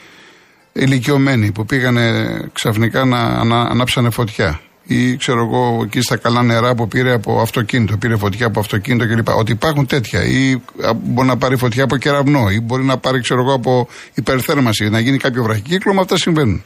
ηλικιωμένοι 0.72 1.52
που 1.52 1.64
πήγανε 1.64 2.38
ξαφνικά 2.52 3.04
να, 3.04 3.44
να 3.44 3.60
ανάψανε 3.60 4.10
φωτιά 4.10 4.60
ή 4.86 5.16
ξέρω 5.16 5.40
εγώ 5.40 5.80
εκεί 5.84 6.00
στα 6.00 6.16
καλά 6.16 6.42
νερά 6.42 6.74
που 6.74 6.88
πήρε 6.88 7.12
από 7.12 7.40
αυτοκίνητο, 7.40 7.96
πήρε 7.96 8.16
φωτιά 8.16 8.46
από 8.46 8.60
αυτοκίνητο 8.60 9.06
κλπ. 9.06 9.28
Ότι 9.28 9.52
υπάρχουν 9.52 9.86
τέτοια. 9.86 10.24
Ή 10.24 10.62
μπορεί 11.02 11.28
να 11.28 11.36
πάρει 11.36 11.56
φωτιά 11.56 11.84
από 11.84 11.96
κεραυνό, 11.96 12.50
ή 12.50 12.60
μπορεί 12.60 12.84
να 12.84 12.98
πάρει 12.98 13.20
ξέρω 13.20 13.40
εγώ 13.40 13.52
από 13.52 13.88
υπερθέρμανση, 14.14 14.88
να 14.88 15.00
γίνει 15.00 15.16
κάποιο 15.16 15.42
βραχικύκλωμα, 15.42 16.00
αυτά 16.00 16.16
συμβαίνουν. 16.16 16.64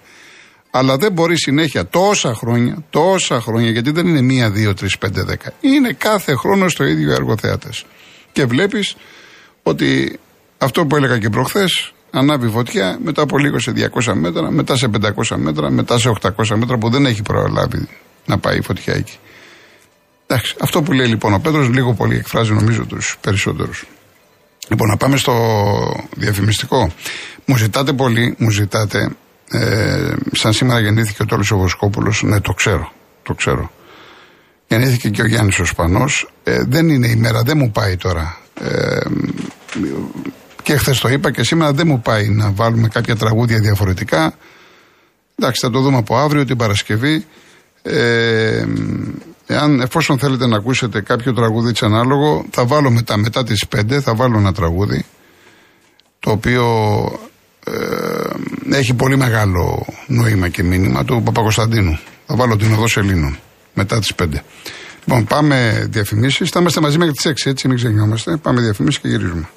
Αλλά 0.71 0.97
δεν 0.97 1.13
μπορεί 1.13 1.39
συνέχεια 1.39 1.87
τόσα 1.87 2.35
χρόνια, 2.35 2.85
τόσα 2.91 3.41
χρόνια, 3.41 3.71
γιατί 3.71 3.91
δεν 3.91 4.07
είναι 4.07 4.21
μία, 4.21 4.51
δύο, 4.51 4.75
τρεις, 4.75 4.99
πέντε, 4.99 5.23
δέκα. 5.23 5.53
Είναι 5.61 5.93
κάθε 5.93 6.35
χρόνο 6.35 6.69
στο 6.69 6.85
ίδιο 6.85 7.13
έργο 7.13 7.37
θεάτες. 7.37 7.85
Και 8.33 8.45
βλέπεις 8.45 8.97
ότι 9.63 10.19
αυτό 10.59 10.87
που 10.87 10.97
έλεγα 10.97 11.19
και 11.19 11.29
προχθές, 11.29 11.93
ανάβει 12.11 12.49
φωτιά, 12.49 12.99
μετά 13.03 13.23
από 13.23 13.39
λίγο 13.39 13.59
σε 13.59 13.73
200 14.05 14.13
μέτρα, 14.15 14.51
μετά 14.51 14.77
σε 14.77 14.91
500 15.03 15.37
μέτρα, 15.37 15.71
μετά 15.71 15.99
σε 15.99 16.13
800 16.21 16.57
μέτρα 16.57 16.79
που 16.79 16.91
δεν 16.91 17.07
έχει 17.07 17.23
προλάβει 17.23 17.89
να 18.27 18.39
πάει 18.39 18.59
η 18.59 18.63
φωτιά 18.63 18.95
εκεί. 18.95 19.19
Εντάξει, 20.27 20.55
αυτό 20.61 20.83
που 20.83 20.93
λέει 20.93 21.07
λοιπόν 21.07 21.35
ο 21.35 21.39
Πέτρος 21.39 21.69
λίγο 21.69 21.95
πολύ 21.95 22.17
εκφράζει 22.17 22.53
νομίζω 22.53 22.85
τους 22.87 23.17
περισσότερους. 23.21 23.87
Λοιπόν, 24.69 24.89
να 24.89 24.97
πάμε 24.97 25.17
στο 25.17 25.35
διαφημιστικό. 26.17 26.93
Μου 27.45 27.57
ζητάτε 27.57 27.93
πολύ, 27.93 28.35
μου 28.39 28.51
ζητάτε, 28.51 29.11
ε, 29.51 30.15
σαν 30.33 30.53
σήμερα 30.53 30.81
γεννήθηκε 30.81 31.23
ο 31.23 31.27
Τόλος 31.27 31.51
ο 31.51 31.57
Βοσκόπουλος, 31.57 32.23
ναι 32.23 32.41
το 32.41 32.53
ξέρω, 32.53 32.93
το 33.23 33.35
ξέρω. 33.35 33.71
Γεννήθηκε 34.73 35.09
και 35.09 35.23
ο 35.23 35.27
Γιάννης 35.27 35.59
ο 35.59 35.65
Σπανός, 35.65 36.31
ε, 36.43 36.63
δεν 36.69 36.89
είναι 36.89 37.07
η 37.07 37.17
μέρα, 37.17 37.43
δεν 37.43 37.59
μου 37.59 37.71
πάει 37.71 37.97
τώρα. 37.97 38.39
Ε, 38.61 39.01
και 40.63 40.77
χθες 40.77 41.01
το 41.01 41.09
είπα 41.09 41.31
και 41.31 41.45
σήμερα 41.45 41.73
δεν 41.73 41.87
μου 41.87 42.01
πάει 42.01 42.29
να 42.29 42.51
βάλουμε 42.51 42.89
κάποια 42.89 43.17
τραγούδια 43.17 43.59
διαφορετικά. 43.59 44.35
Εντάξει, 45.37 45.61
θα 45.61 45.71
το 45.71 45.81
δούμε 45.81 45.97
από 45.97 46.17
αύριο 46.17 46.45
την 46.45 46.57
Παρασκευή. 46.57 47.27
Ε, 47.83 48.65
εάν, 49.47 49.81
εφόσον 49.81 50.19
θέλετε 50.19 50.47
να 50.47 50.57
ακούσετε 50.57 51.01
κάποιο 51.01 51.33
τραγούδι 51.33 51.73
της 51.73 51.83
ανάλογο, 51.83 52.45
θα 52.51 52.65
βάλω 52.65 52.91
μετά, 52.91 53.17
μετά 53.17 53.45
τις 53.45 53.67
5, 53.77 54.01
θα 54.01 54.15
βάλω 54.15 54.39
ένα 54.39 54.53
τραγούδι 54.53 55.05
το 56.19 56.31
οποίο 56.31 56.65
ε, 57.67 58.77
έχει 58.77 58.95
πολύ 58.95 59.17
μεγάλο 59.17 59.87
νόημα 60.07 60.49
και 60.49 60.63
μήνυμα 60.63 61.05
του 61.05 61.23
Παπακοσταντίνου. 61.25 61.99
Θα 62.27 62.37
βάλω 62.37 62.57
την 62.57 62.73
οδό 62.73 62.85
Ελλήνων 62.97 63.39
μετά 63.75 63.99
τις 63.99 64.15
5. 64.15 64.27
Λοιπόν, 65.05 65.25
πάμε 65.25 65.87
διαφημίσεις. 65.91 66.51
Θα 66.51 66.61
είμαστε 66.61 66.81
μαζί 66.81 66.99
μέχρι 66.99 67.15
τις 67.15 67.27
6, 67.27 67.51
έτσι 67.51 67.69
μην 67.69 67.77
ξεχνιόμαστε. 67.77 68.37
Πάμε 68.37 68.61
διαφημίσεις 68.61 69.01
και 69.01 69.09
γυρίζουμε. 69.09 69.49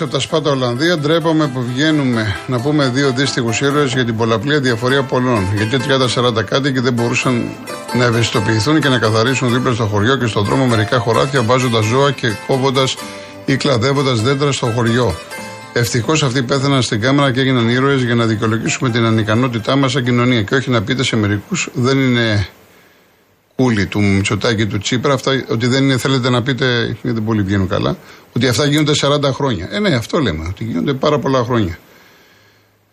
Από 0.00 0.12
τα 0.12 0.18
Σπάτα 0.18 0.50
Ολλανδία, 0.50 0.98
ντρέπαμε 0.98 1.46
που 1.46 1.64
βγαίνουμε 1.74 2.36
να 2.46 2.60
πούμε 2.60 2.88
δύο 2.88 3.10
δύστιχους 3.10 3.60
ήρωες 3.60 3.92
για 3.92 4.04
την 4.04 4.16
πολλαπλή 4.16 4.58
διαφορία 4.58 5.02
πολλών. 5.02 5.48
Γιατί 5.56 5.76
30-40 6.38 6.44
κάτι 6.44 6.72
και 6.72 6.80
δεν 6.80 6.92
μπορούσαν 6.92 7.50
να 7.98 8.04
ευαισθητοποιηθούν 8.04 8.80
και 8.80 8.88
να 8.88 8.98
καθαρίσουν 8.98 9.52
δίπλα 9.52 9.72
στο 9.72 9.84
χωριό 9.84 10.16
και 10.16 10.26
στον 10.26 10.44
δρόμο 10.44 10.66
μερικά 10.66 10.98
χωράφια 10.98 11.42
βάζοντας 11.42 11.84
ζώα 11.84 12.10
και 12.10 12.32
κόβοντας 12.46 12.96
ή 13.44 13.56
κλαδεύοντας 13.56 14.20
δέντρα 14.20 14.52
στο 14.52 14.66
χωριό. 14.66 15.14
Ευτυχώς 15.72 16.22
αυτοί 16.22 16.42
πέθαναν 16.42 16.82
στην 16.82 17.00
κάμερα 17.00 17.32
και 17.32 17.40
έγιναν 17.40 17.68
ήρωες 17.68 18.02
για 18.02 18.14
να 18.14 18.26
δικαιολογήσουμε 18.26 18.90
την 18.90 19.04
ανικανότητά 19.04 19.76
μας 19.76 19.92
σαν 19.92 20.04
κοινωνία. 20.04 20.42
Και 20.42 20.54
όχι 20.54 20.70
να 20.70 20.82
πείτε 20.82 21.02
σε 21.02 21.16
μερικούς 21.16 21.68
δεν 21.72 21.98
είναι 21.98 22.46
κούλι 23.62 23.86
του 23.86 24.02
Μητσοτάκη 24.02 24.66
του 24.66 24.78
Τσίπρα, 24.78 25.12
αυτά, 25.12 25.44
ότι 25.48 25.66
δεν 25.66 25.84
είναι, 25.84 25.96
θέλετε 25.96 26.30
να 26.30 26.42
πείτε, 26.42 26.84
γιατί 26.84 27.10
δεν 27.10 27.24
πολύ 27.24 27.42
βγαίνουν 27.42 27.68
καλά, 27.68 27.96
ότι 28.36 28.48
αυτά 28.48 28.66
γίνονται 28.66 28.92
40 29.00 29.22
χρόνια. 29.22 29.68
Ε, 29.72 29.78
ναι, 29.78 29.94
αυτό 29.94 30.18
λέμε, 30.18 30.46
ότι 30.48 30.64
γίνονται 30.64 30.92
πάρα 30.92 31.18
πολλά 31.18 31.44
χρόνια. 31.44 31.78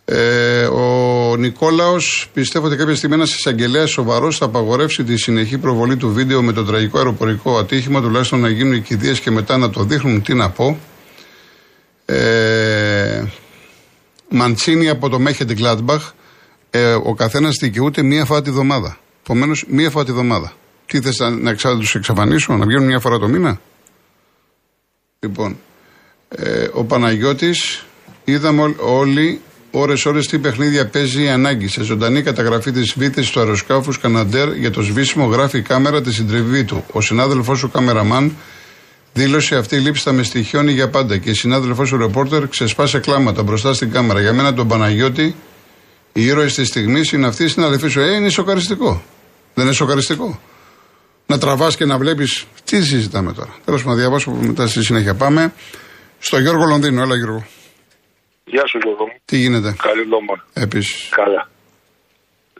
Ε, 0.04 0.64
ο 0.64 1.36
Νικόλαος 1.36 2.30
πιστεύω 2.32 2.66
ότι 2.66 2.76
κάποια 2.76 2.94
στιγμή 2.94 3.14
ένας 3.14 3.34
εισαγγελέας 3.34 3.90
σοβαρός 3.90 4.38
θα 4.38 4.44
απαγορεύσει 4.44 5.04
τη 5.04 5.16
συνεχή 5.16 5.58
προβολή 5.58 5.96
του 5.96 6.12
βίντεο 6.12 6.42
με 6.42 6.52
το 6.52 6.64
τραγικό 6.64 6.98
αεροπορικό 6.98 7.58
ατύχημα, 7.58 8.00
τουλάχιστον 8.00 8.40
να 8.40 8.48
γίνουν 8.48 8.72
οι 8.72 8.80
κηδείε 8.80 9.12
και 9.12 9.30
μετά 9.30 9.56
να 9.56 9.70
το 9.70 9.82
δείχνουν. 9.82 10.22
Τι 10.22 10.34
να 10.34 10.50
πω. 10.50 10.78
Ε, 12.04 13.22
Μαντσίνη 14.28 14.88
από 14.88 15.08
το 15.08 15.18
Μέχετ 15.18 15.52
Γκλάντμπαχ. 15.52 16.10
Ε, 16.70 16.92
ο 16.92 17.14
καθένας 17.14 17.56
δικαιούται 17.60 18.02
μία 18.02 18.24
φορά 18.24 18.42
τη 18.42 18.50
βδομάδα. 18.50 18.98
Επομένως, 19.22 19.64
μία 19.68 19.90
φορά 19.90 20.04
τη 20.04 20.12
βδομάδα. 20.12 20.52
Τι 20.90 21.00
θες 21.00 21.18
να 21.18 21.54
τους 21.78 21.94
εξαφανίσω, 21.94 22.56
να 22.56 22.66
βγαίνουν 22.66 22.86
μία 22.86 23.00
φορά 23.00 23.18
το 23.18 23.28
μήνα; 23.28 23.60
Λοιπόν, 25.20 25.58
ε, 26.28 26.68
ο 26.72 26.84
Παναγιώτης, 26.84 27.84
είδαμε 28.24 28.74
όλοι 28.78 29.40
ώρε-ώρε 29.70 30.20
τι 30.20 30.38
παιχνίδια 30.38 30.88
παίζει 30.88 31.22
η 31.22 31.28
ανάγκη. 31.28 31.68
Σε 31.68 31.82
ζωντανή 31.82 32.22
καταγραφή 32.22 32.72
της 32.72 32.94
βήθηση 32.96 33.32
του 33.32 33.40
αεροσκάφους 33.40 33.98
Καναντέρ 33.98 34.56
για 34.56 34.70
το 34.70 34.82
σβήσιμο 34.82 35.26
γράφει 35.26 35.58
η 35.58 35.62
κάμερα 35.62 36.02
της 36.02 36.14
συντριβή 36.14 36.64
του. 36.64 36.84
Ο 36.92 37.00
συνάδελφός 37.00 37.62
ο 37.62 37.68
κάμεραμαν 37.68 38.36
δήλωσε 39.12 39.56
αυτή 39.56 39.76
η 39.76 39.78
λήψη 39.78 40.02
θα 40.02 40.12
με 40.12 40.22
στοιχιώνει 40.22 40.72
για 40.72 40.88
πάντα 40.88 41.16
και 41.16 41.30
η 41.30 41.34
συνάδελφός 41.34 41.92
ο 41.92 41.96
ρεπόρτερ 41.96 42.48
ξεσπάσε 42.48 42.98
κλάματα 42.98 43.42
μπροστά 43.42 43.74
στην 43.74 43.90
κάμερα. 43.90 44.20
Για 44.20 44.32
μένα 44.32 44.54
τον 44.54 44.68
Παναγιώτη, 44.68 45.34
οι 46.12 46.24
ήρωες 46.24 46.54
της 46.54 46.68
στιγμής 46.68 47.12
είναι 47.12 47.26
αυτοί 47.26 47.44
οι 47.44 47.48
συναδελφοί 47.48 47.88
σου. 47.88 48.00
Ε, 48.00 48.14
είναι 48.14 48.28
σοκαριστικό. 48.28 49.02
Δεν 49.54 49.64
είναι 49.64 49.74
σοκαριστικό 49.74 50.40
να 51.30 51.38
τραβάς 51.38 51.76
και 51.76 51.84
να 51.84 51.96
βλέπεις. 51.98 52.46
Τι 52.64 52.76
συζητάμε 52.82 53.32
τώρα. 53.32 53.52
Τέλος 53.64 53.82
πάντων, 53.82 53.98
διαβάσω 53.98 54.30
μετά 54.30 54.66
στη 54.66 54.82
συνέχεια. 54.84 55.14
Πάμε 55.14 55.52
στο 56.18 56.38
Γιώργο 56.38 56.64
Λονδίνο. 56.64 57.02
Έλα, 57.02 57.16
Γιώργο. 57.16 57.42
Γεια 58.44 58.66
σου, 58.66 58.78
Γιώργο. 58.82 59.04
Τι 59.24 59.36
γίνεται; 59.36 59.76
Καλή 59.88 60.06
νόμα. 60.06 60.36
Επίσης. 60.52 61.08
Καλά. 61.20 61.42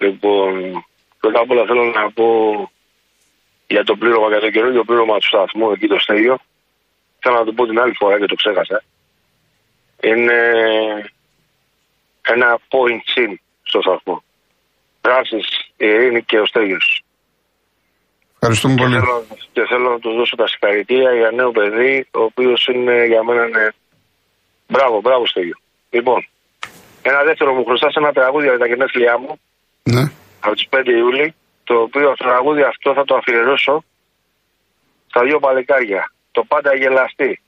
Λοιπόν, 0.05 0.51
πρώτα 1.21 1.39
απ' 1.43 1.51
όλα 1.51 1.65
θέλω 1.71 1.85
να 1.99 2.05
πω 2.19 2.27
για 3.67 3.85
το 3.85 3.95
πλήρωμα, 4.01 4.29
για 4.29 4.41
το 4.41 4.51
καινούργιο 4.51 4.85
πλήρωμα 4.89 5.15
του 5.19 5.27
σταθμού 5.33 5.71
εκεί 5.75 5.87
το 5.87 5.99
στέλιο. 6.05 6.37
Θέλω 7.23 7.37
να 7.39 7.45
το 7.45 7.53
πω 7.57 7.63
την 7.67 7.79
άλλη 7.83 7.95
φορά 8.01 8.19
και 8.21 8.31
το 8.33 8.37
ξέχασα. 8.41 8.79
Είναι 10.09 10.39
ένα 12.35 12.59
point 12.73 13.03
sin 13.13 13.33
στο 13.63 13.79
σταθμό. 13.85 14.17
Δράσεις, 15.05 15.49
η 15.85 15.87
Ειρήνη 15.95 16.23
και 16.23 16.39
ο 16.39 16.47
Στέλιος. 16.47 17.03
Ευχαριστούμε 18.43 18.75
πολύ. 18.75 18.95
Και 18.95 19.01
θέλω, 19.01 19.25
και 19.53 19.65
θέλω 19.69 19.91
να 19.91 19.99
τους 19.99 20.15
δώσω 20.15 20.37
τα 20.37 20.47
συγχαρητήρια 20.47 21.13
για 21.13 21.31
νέο 21.31 21.51
παιδί, 21.51 22.07
ο 22.11 22.23
οποίος 22.23 22.67
είναι 22.67 23.07
για 23.07 23.25
μένα 23.25 23.47
είναι. 23.47 23.75
Μπράβο, 24.69 25.01
μπράβο 25.01 25.27
Στέλιο. 25.27 25.59
Λοιπόν, 25.91 26.29
ένα 27.03 27.23
δεύτερο 27.23 27.55
μου 27.55 27.65
χρωστά 27.65 27.91
σε 27.91 27.99
ένα 27.99 28.13
τραγούδι 28.13 28.47
για 28.47 28.59
τα 28.59 28.67
γενέθλιά 28.67 29.19
μου. 29.19 29.41
Ναι. 29.83 30.03
Από 30.41 30.55
τις 30.55 30.67
5 30.71 30.87
Ιούλη. 30.87 31.35
Το 31.65 31.75
οποίο 31.81 32.09
το 32.09 32.25
τραγούδι 32.25 32.63
αυτό 32.63 32.93
θα 32.95 33.05
το 33.05 33.15
αφιερώσω 33.15 33.85
στα 35.07 35.23
δύο 35.23 35.39
παλικάρια. 35.39 36.13
Το 36.33 36.45
πάντα 36.45 36.75
γελαστή. 36.75 37.41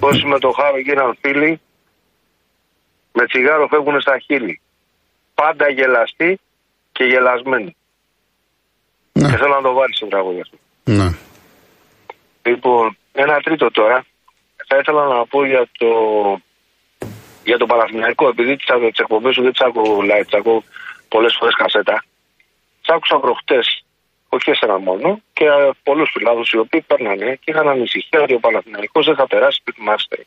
Όσοι 0.00 0.26
με 0.26 0.38
το 0.38 0.50
χάρη 0.50 0.80
γίναν 0.80 1.16
φίλοι, 1.20 1.60
με 3.12 3.26
τσιγάρο 3.26 3.68
φεύγουν 3.68 4.00
στα 4.00 4.18
χείλη. 4.18 4.60
Πάντα 5.34 5.68
γελαστοί 5.70 6.40
και 6.92 7.04
γελασμένοι. 7.04 7.76
Ναι. 9.34 9.40
Και 9.40 9.46
θέλω 9.46 9.60
να 9.60 9.68
το 9.68 9.72
βάλεις 9.72 9.96
στο 9.96 10.06
τραγούδι 10.06 10.40
αυτό. 10.40 10.56
Ναι. 10.84 11.08
Λοιπόν, 12.42 12.96
ένα 13.12 13.40
τρίτο 13.40 13.70
τώρα. 13.70 14.06
Θα 14.68 14.76
ήθελα 14.78 15.04
να 15.06 15.26
πω 15.26 15.46
για 15.46 15.68
το, 15.78 15.90
για 17.44 17.58
το 17.58 17.66
Παναθηναϊκό. 17.66 18.28
Επειδή 18.28 18.56
τις 18.56 18.98
εκπομπές 18.98 19.34
σου 19.34 19.42
δεν 19.42 19.52
τις 19.52 19.60
ακούω 19.60 19.98
live, 20.10 20.24
τις 20.24 20.38
ακούω 20.38 20.62
πολλές 21.08 21.36
φορές 21.38 21.54
κασέτα. 21.54 22.04
Τις 22.80 22.94
άκουσα 22.94 23.18
προχτές, 23.18 23.84
όχι 24.28 24.50
εσένα 24.50 24.78
μόνο, 24.78 25.20
και 25.32 25.46
πολλούς 25.82 26.10
φιλάδους 26.12 26.50
οι 26.50 26.58
οποίοι 26.58 26.80
παίρνανε 26.80 27.38
και 27.40 27.50
είχαν 27.50 27.68
ανησυχία 27.68 28.20
ότι 28.22 28.34
ο 28.34 28.40
Παναθηναϊκός 28.40 29.06
δεν 29.06 29.14
θα 29.14 29.26
περάσει 29.26 29.60
πριν 29.64 29.84
Μάστερ. 29.84 30.20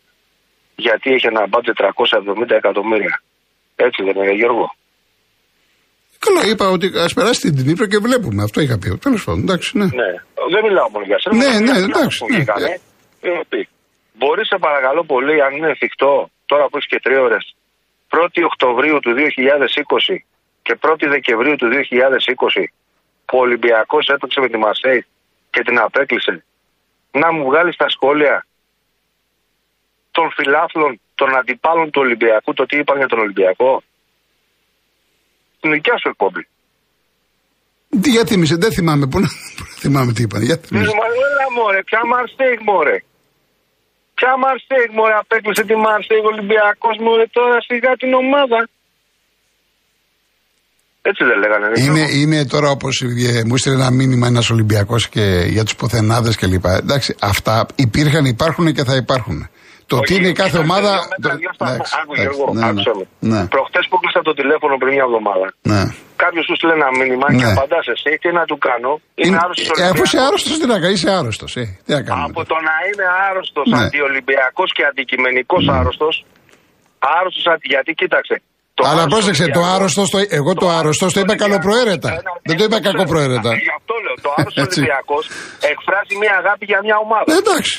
Γιατί 0.75 1.11
έχει 1.13 1.27
ένα 1.27 1.47
μπάτζε 1.47 1.73
370 1.75 2.49
εκατομμύρια. 2.49 3.21
Έτσι 3.75 4.03
δεν 4.03 4.15
είναι, 4.15 4.31
Γιώργο; 4.31 4.75
Καλά, 6.25 6.41
είπα 6.51 6.65
ότι 6.69 6.88
ας 7.05 7.13
περάσει 7.13 7.51
την 7.51 7.65
Νύπρο 7.65 7.86
και 7.86 7.97
βλέπουμε. 7.97 8.43
Αυτό 8.43 8.62
είχα 8.62 8.77
πει. 8.77 8.97
Τέλος 8.97 9.24
πάντων, 9.24 9.41
εντάξει, 9.41 9.77
ναι. 9.77 9.86
Ναι, 9.86 10.12
δεν 10.53 10.62
μιλάω 10.67 10.89
μόνο 10.89 11.05
για 11.05 11.19
σένα. 11.19 11.36
Ναι, 11.36 11.59
μιλάω 11.59 11.74
ναι, 11.74 11.79
για 11.79 11.93
εντάξει, 11.95 12.17
που 12.19 12.25
ναι. 12.29 12.36
βγήκανε. 12.36 12.79
Έχω 13.21 13.43
πει. 13.50 13.69
Μπορείς, 14.17 14.47
σε 14.47 14.57
παρακαλώ 14.57 15.03
πολύ, 15.03 15.41
αν 15.45 15.51
είναι 15.55 15.69
εφικτό, 15.69 16.29
τώρα 16.45 16.63
που 16.67 16.77
έχεις 16.77 16.89
και 16.89 17.00
τρεις 17.03 17.17
ώρες, 17.17 17.55
1η 18.09 18.41
Οκτωβρίου 18.51 19.00
του 19.00 19.12
2020 19.13 20.15
και 20.62 20.74
1η 20.81 21.05
Δεκεμβρίου 21.15 21.55
του 21.55 21.67
2020, 21.67 22.63
που 23.25 23.38
ο 23.38 23.41
Ολυμπιακός 23.41 24.07
έπαιξε 24.07 24.39
με 24.39 24.50
τη 24.50 24.57
Μαρσέιγ 24.57 25.05
και 25.50 25.62
την 25.62 25.79
απέκλεισε, 25.79 26.43
να 27.12 27.31
μου 27.33 27.45
βγάλεις 27.50 27.74
στα 27.74 27.89
σχόλια 27.89 28.45
των 30.12 30.31
φιλάθλων, 30.36 31.00
των 31.15 31.36
αντιπάλων 31.36 31.91
του 31.91 32.01
Ολυμπιακού, 32.05 32.53
το 32.53 32.65
τι 32.65 32.77
είπαν 32.77 32.97
για 32.97 33.07
τον 33.07 33.19
Ολυμπιακό; 33.19 33.83
Στην 35.67 35.79
δικιά 35.79 35.97
σου 36.01 36.09
εκπομπή. 36.13 36.43
Τι, 38.01 38.09
γιατί 38.17 38.38
μισέ, 38.38 38.55
δεν 38.65 38.71
θυμάμαι. 38.77 39.05
Πού 39.12 39.19
να, 39.24 39.27
πού 39.55 39.63
να 39.69 39.75
θυμάμαι 39.83 40.12
τι 40.13 40.21
είπαν. 40.24 40.41
Γιατί 40.50 40.65
Ναι, 40.71 40.79
μισέ. 40.79 40.93
μα 41.01 41.05
έλα 41.27 41.47
μωρέ, 41.57 41.79
ποια 41.89 42.01
Μαρσέιγ 42.12 42.59
μωρέ. 42.69 42.97
Ποια 44.17 44.31
Μαρσέιγ 44.43 44.89
μωρέ, 44.97 45.13
απέκλεισε 45.24 45.63
τη 45.69 45.75
Μαρσέιγ 45.86 46.24
ο 46.27 46.31
Ολυμπιακός 46.33 46.95
μωρέ 47.05 47.25
τώρα 47.38 47.57
σιγά 47.67 47.91
την 48.01 48.12
ομάδα. 48.24 48.59
Έτσι 51.09 51.24
δεν 51.29 51.38
λέγανε. 51.43 51.65
δεν 51.74 51.77
Είναι, 51.86 52.03
ξέρω. 52.05 52.19
είναι 52.21 52.39
τώρα 52.53 52.69
όπως 52.69 52.93
μου 53.47 53.53
έστειλε 53.55 53.75
ένα 53.75 53.91
μήνυμα 53.91 54.27
ένας 54.27 54.50
Ολυμπιακός 54.50 55.09
και 55.09 55.25
για 55.55 55.63
τους 55.63 55.75
πουθενάδες 55.75 56.36
κλπ. 56.36 56.65
Εντάξει, 56.65 57.15
αυτά 57.21 57.65
υπήρχαν, 57.75 58.25
υπάρχουν 58.25 58.74
και 58.74 58.83
θα 58.83 58.95
υπάρχουν. 58.95 59.50
Το 59.91 59.96
τι 60.08 60.13
Όχι, 60.13 60.13
είναι 60.17 60.32
κάθε 60.41 60.50
κοίταξε, 60.50 60.60
ομάδα. 60.67 60.91
δύο 61.00 61.08
μέτρα, 61.12 61.32
το- 61.34 61.38
δύο 61.41 61.51
σταθμά. 61.58 61.74
εντάξει, 61.75 61.94
Άκου, 62.01 62.13
εντάξει, 62.13 62.36
Γιώργο, 62.38 62.46
ναι, 62.53 62.60
ναι, 62.62 62.70
άκουσα 62.70 62.91
με. 63.00 63.03
ναι, 63.32 63.41
Προχτές 63.56 63.86
που 63.89 63.96
κλείσα 64.01 64.22
το 64.29 64.34
τηλέφωνο 64.39 64.74
πριν 64.82 64.91
μια 64.98 65.06
εβδομάδα, 65.10 65.48
ναι. 65.72 65.82
κάποιος 66.24 66.44
σου 66.48 66.56
στείλε 66.60 66.74
ένα 66.82 66.89
μήνυμα 67.00 67.27
και 67.39 67.46
Ναι. 67.48 67.51
απαντάς 67.56 67.86
εσύ, 67.96 68.12
τι 68.22 68.29
να 68.39 68.44
του 68.50 68.58
κάνω. 68.67 68.91
Είναι, 69.20 69.27
Είναι- 69.27 69.39
άρρωστος 69.44 69.65
ε, 69.67 69.72
αφού 69.72 69.82
Ολυμπιακός. 69.84 70.08
είσαι 70.08 70.20
άρρωστος, 70.27 70.53
τι 70.60 70.65
να 70.74 70.77
κάνεις, 70.84 70.98
είσαι 71.00 71.12
άρρωστος. 71.20 71.51
Ε, 71.62 71.63
τι 71.86 71.91
να 71.98 72.01
κάνουμε. 72.08 72.27
Από 72.32 72.41
το 72.51 72.56
να 72.70 72.75
είναι 72.89 73.06
άρρωστος, 73.27 73.65
Ναι. 73.72 73.77
αντιολυμπιακός 73.84 74.70
και 74.77 74.84
αντικειμενικός 74.91 75.63
άρρωστος. 75.77 76.15
Άρρωστος, 77.17 77.44
γιατί 77.74 77.91
κοίταξε. 78.01 78.36
το 78.77 78.82
Αλλά 78.84 78.91
άρρωστος 78.91 79.12
πρόσεξε, 79.13 79.44
το 79.44 79.50
Ολυμπιακός- 79.50 79.75
άρρωστος, 79.75 80.08
το, 80.13 80.17
εγώ 80.39 80.51
το 80.62 80.67
άρρωστος 80.79 81.10
το 81.15 81.20
είπα 81.24 81.36
καλοπροαίρετα. 81.44 82.10
Ένα- 82.20 82.34
Δεν 82.50 82.56
το 82.60 82.63
είπα 82.67 82.77
ένα- 82.82 82.86
κακοπροαίρετα. 82.89 83.51
Γι' 83.67 83.74
αυτό 83.79 83.94
λέω. 84.06 84.15
Το 84.25 84.29
άρρωστος 84.38 84.63
Έτσι. 84.65 84.79
Ολυμπιακός 84.79 85.24
εκφράζει 85.72 86.13
μια 86.24 86.34
αγάπη 86.41 86.63
για 86.72 86.79
μια 86.88 86.98
ομάδα. 87.06 87.27
Ε, 87.34 87.38
εντάξει. 87.44 87.75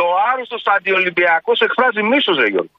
Το 0.00 0.06
άρρωστο 0.30 0.58
αντιολυμπιακό 0.76 1.52
εκφράζει 1.66 2.02
μίσος, 2.12 2.36
ρε 2.42 2.48
Γιώργο. 2.54 2.76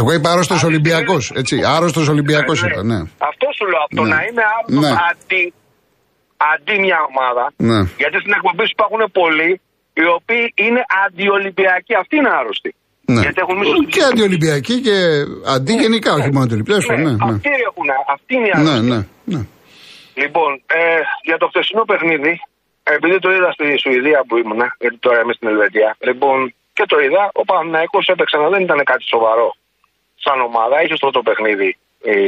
Εγώ 0.00 0.10
είπα 0.16 0.28
άρρωστος 0.32 0.62
Ολυμπιακός. 0.70 1.22
Έτσι, 1.40 1.54
άρρωστος 1.76 2.06
Ολυμπιακός 2.14 2.58
Ναι. 2.62 2.68
είπα, 2.68 2.80
ναι. 2.90 2.98
Αυτό 3.30 3.46
σου 3.56 3.64
λέω. 3.70 3.80
Από 3.86 3.94
το 3.98 4.02
Ναι. 4.02 4.14
να 4.14 4.18
είναι 4.28 4.42
άρρωστος 4.54 4.82
Ναι. 4.84 4.92
αντί, 5.10 5.42
αντί 6.52 6.74
μια 6.86 6.98
ομάδα. 7.10 7.44
ναι. 7.70 7.78
Γιατί 8.02 8.16
στην 8.22 8.32
εκπομπή 8.38 8.62
σου 8.68 8.74
υπάρχουν 8.78 9.02
πολλοί 9.20 9.50
οι 10.00 10.04
οποίοι 10.18 10.44
είναι 10.64 10.82
αντιολυμπιακοί. 11.04 11.92
Αυτοί 12.02 12.14
είναι 12.20 12.32
άρρωστοι. 12.40 12.70
ναι. 13.14 13.20
Γιατί 13.24 13.38
έχουν 13.44 13.56
μίσος 13.60 13.76
Και 13.96 14.02
αντιολυμπιακοί 14.12 14.74
και 14.86 14.96
αντί 15.54 15.72
γενικά, 15.84 16.10
όχι 16.18 16.30
μόνο 16.34 16.44
αντιολυμπιακού. 16.48 16.92
Ναι, 16.92 17.02
ναι. 17.10 17.14
Αυτοί 17.32 17.50
έχουν. 17.68 17.88
Αυτοί 18.14 18.32
είναι 18.38 18.48
οι 18.48 18.52
Ναι, 18.54 18.70
άρρωστοι. 18.70 18.88
ναι, 18.92 18.98
ναι. 19.32 19.40
Λοιπόν, 20.22 20.50
ε, 20.80 20.80
για 21.28 21.36
το 21.40 21.46
χθεσινό 21.50 21.82
παιχνίδι, 21.90 22.32
επειδή 22.94 23.18
το 23.18 23.30
είδα 23.32 23.52
στη 23.52 23.78
Σουηδία 23.78 24.24
που 24.28 24.36
ήμουν, 24.36 24.60
γιατί 24.78 24.96
τώρα 24.96 25.20
είμαι 25.20 25.32
στην 25.32 25.48
Ελβετία, 25.48 25.96
λοιπόν, 25.98 26.54
και 26.72 26.84
το 26.86 27.00
είδα, 27.00 27.30
ο 27.32 27.44
Παναθηναϊκός 27.44 28.06
έπαιξε, 28.08 28.36
αλλά 28.36 28.48
δεν 28.48 28.62
ήταν 28.62 28.84
κάτι 28.84 29.04
σοβαρό 29.06 29.54
σαν 30.24 30.40
ομάδα. 30.40 30.82
Είχε 30.82 30.96
στο 30.96 31.10
το 31.10 31.22
παιχνίδι 31.22 31.76
η 32.02 32.18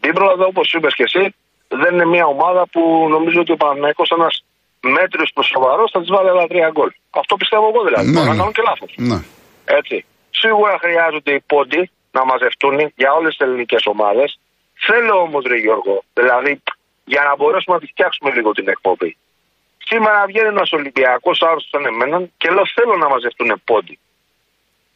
Ντνίπρο, 0.00 0.30
εδώ 0.30 0.46
όπως 0.46 0.72
είπες 0.72 0.94
και 0.94 1.02
εσύ, 1.02 1.34
δεν 1.68 1.94
είναι 1.94 2.04
μια 2.04 2.26
ομάδα 2.26 2.66
που 2.72 3.06
νομίζω 3.10 3.40
ότι 3.40 3.52
ο 3.52 3.56
Παναθηναϊκός 3.56 4.10
ένας 4.10 4.44
μέτριος 4.80 5.30
προς 5.34 5.46
σοβαρός 5.46 5.90
θα 5.90 6.00
της 6.00 6.08
βάλει 6.08 6.28
άλλα 6.28 6.46
τρία 6.46 6.68
γκολ. 6.70 6.90
Αυτό 7.10 7.36
πιστεύω 7.36 7.68
εγώ 7.74 7.84
δηλαδή. 7.84 8.06
Ναι, 8.06 8.12
Μπορεί 8.12 8.26
να 8.26 8.32
ναι. 8.32 8.38
κάνω 8.38 8.52
και 8.52 8.62
λάθος. 8.62 8.92
ναι. 8.96 9.18
Έτσι. 9.64 10.04
Σίγουρα 10.30 10.78
χρειάζονται 10.80 11.32
οι 11.32 11.40
πόντοι 11.46 11.90
να 12.12 12.24
μαζευτούν 12.24 12.92
για 12.96 13.12
όλες 13.12 13.36
τις 13.36 13.46
ελληνικές 13.46 13.86
ομάδες. 13.86 14.38
Θέλω 14.86 15.14
όμως, 15.20 15.44
Ρε 15.46 15.56
Γιώργο, 15.56 16.02
δηλαδή 16.14 16.62
για 17.04 17.22
να 17.22 17.36
μπορέσουμε 17.36 17.74
να 17.76 17.80
τη 17.82 17.86
φτιάξουμε 17.86 18.30
λίγο 18.30 18.52
την 18.52 18.68
εκπομπή. 18.68 19.16
Σήμερα 19.90 20.18
βγαίνει 20.30 20.50
ένας 20.56 20.70
Ολυμπιακός 20.78 21.36
άρρωστος 21.46 21.70
σαν 21.74 21.84
εμένα 21.92 22.16
και 22.40 22.48
λέω 22.54 22.66
θέλω 22.76 22.94
να 23.02 23.08
μαζευτούν 23.12 23.50
πόντοι. 23.68 23.96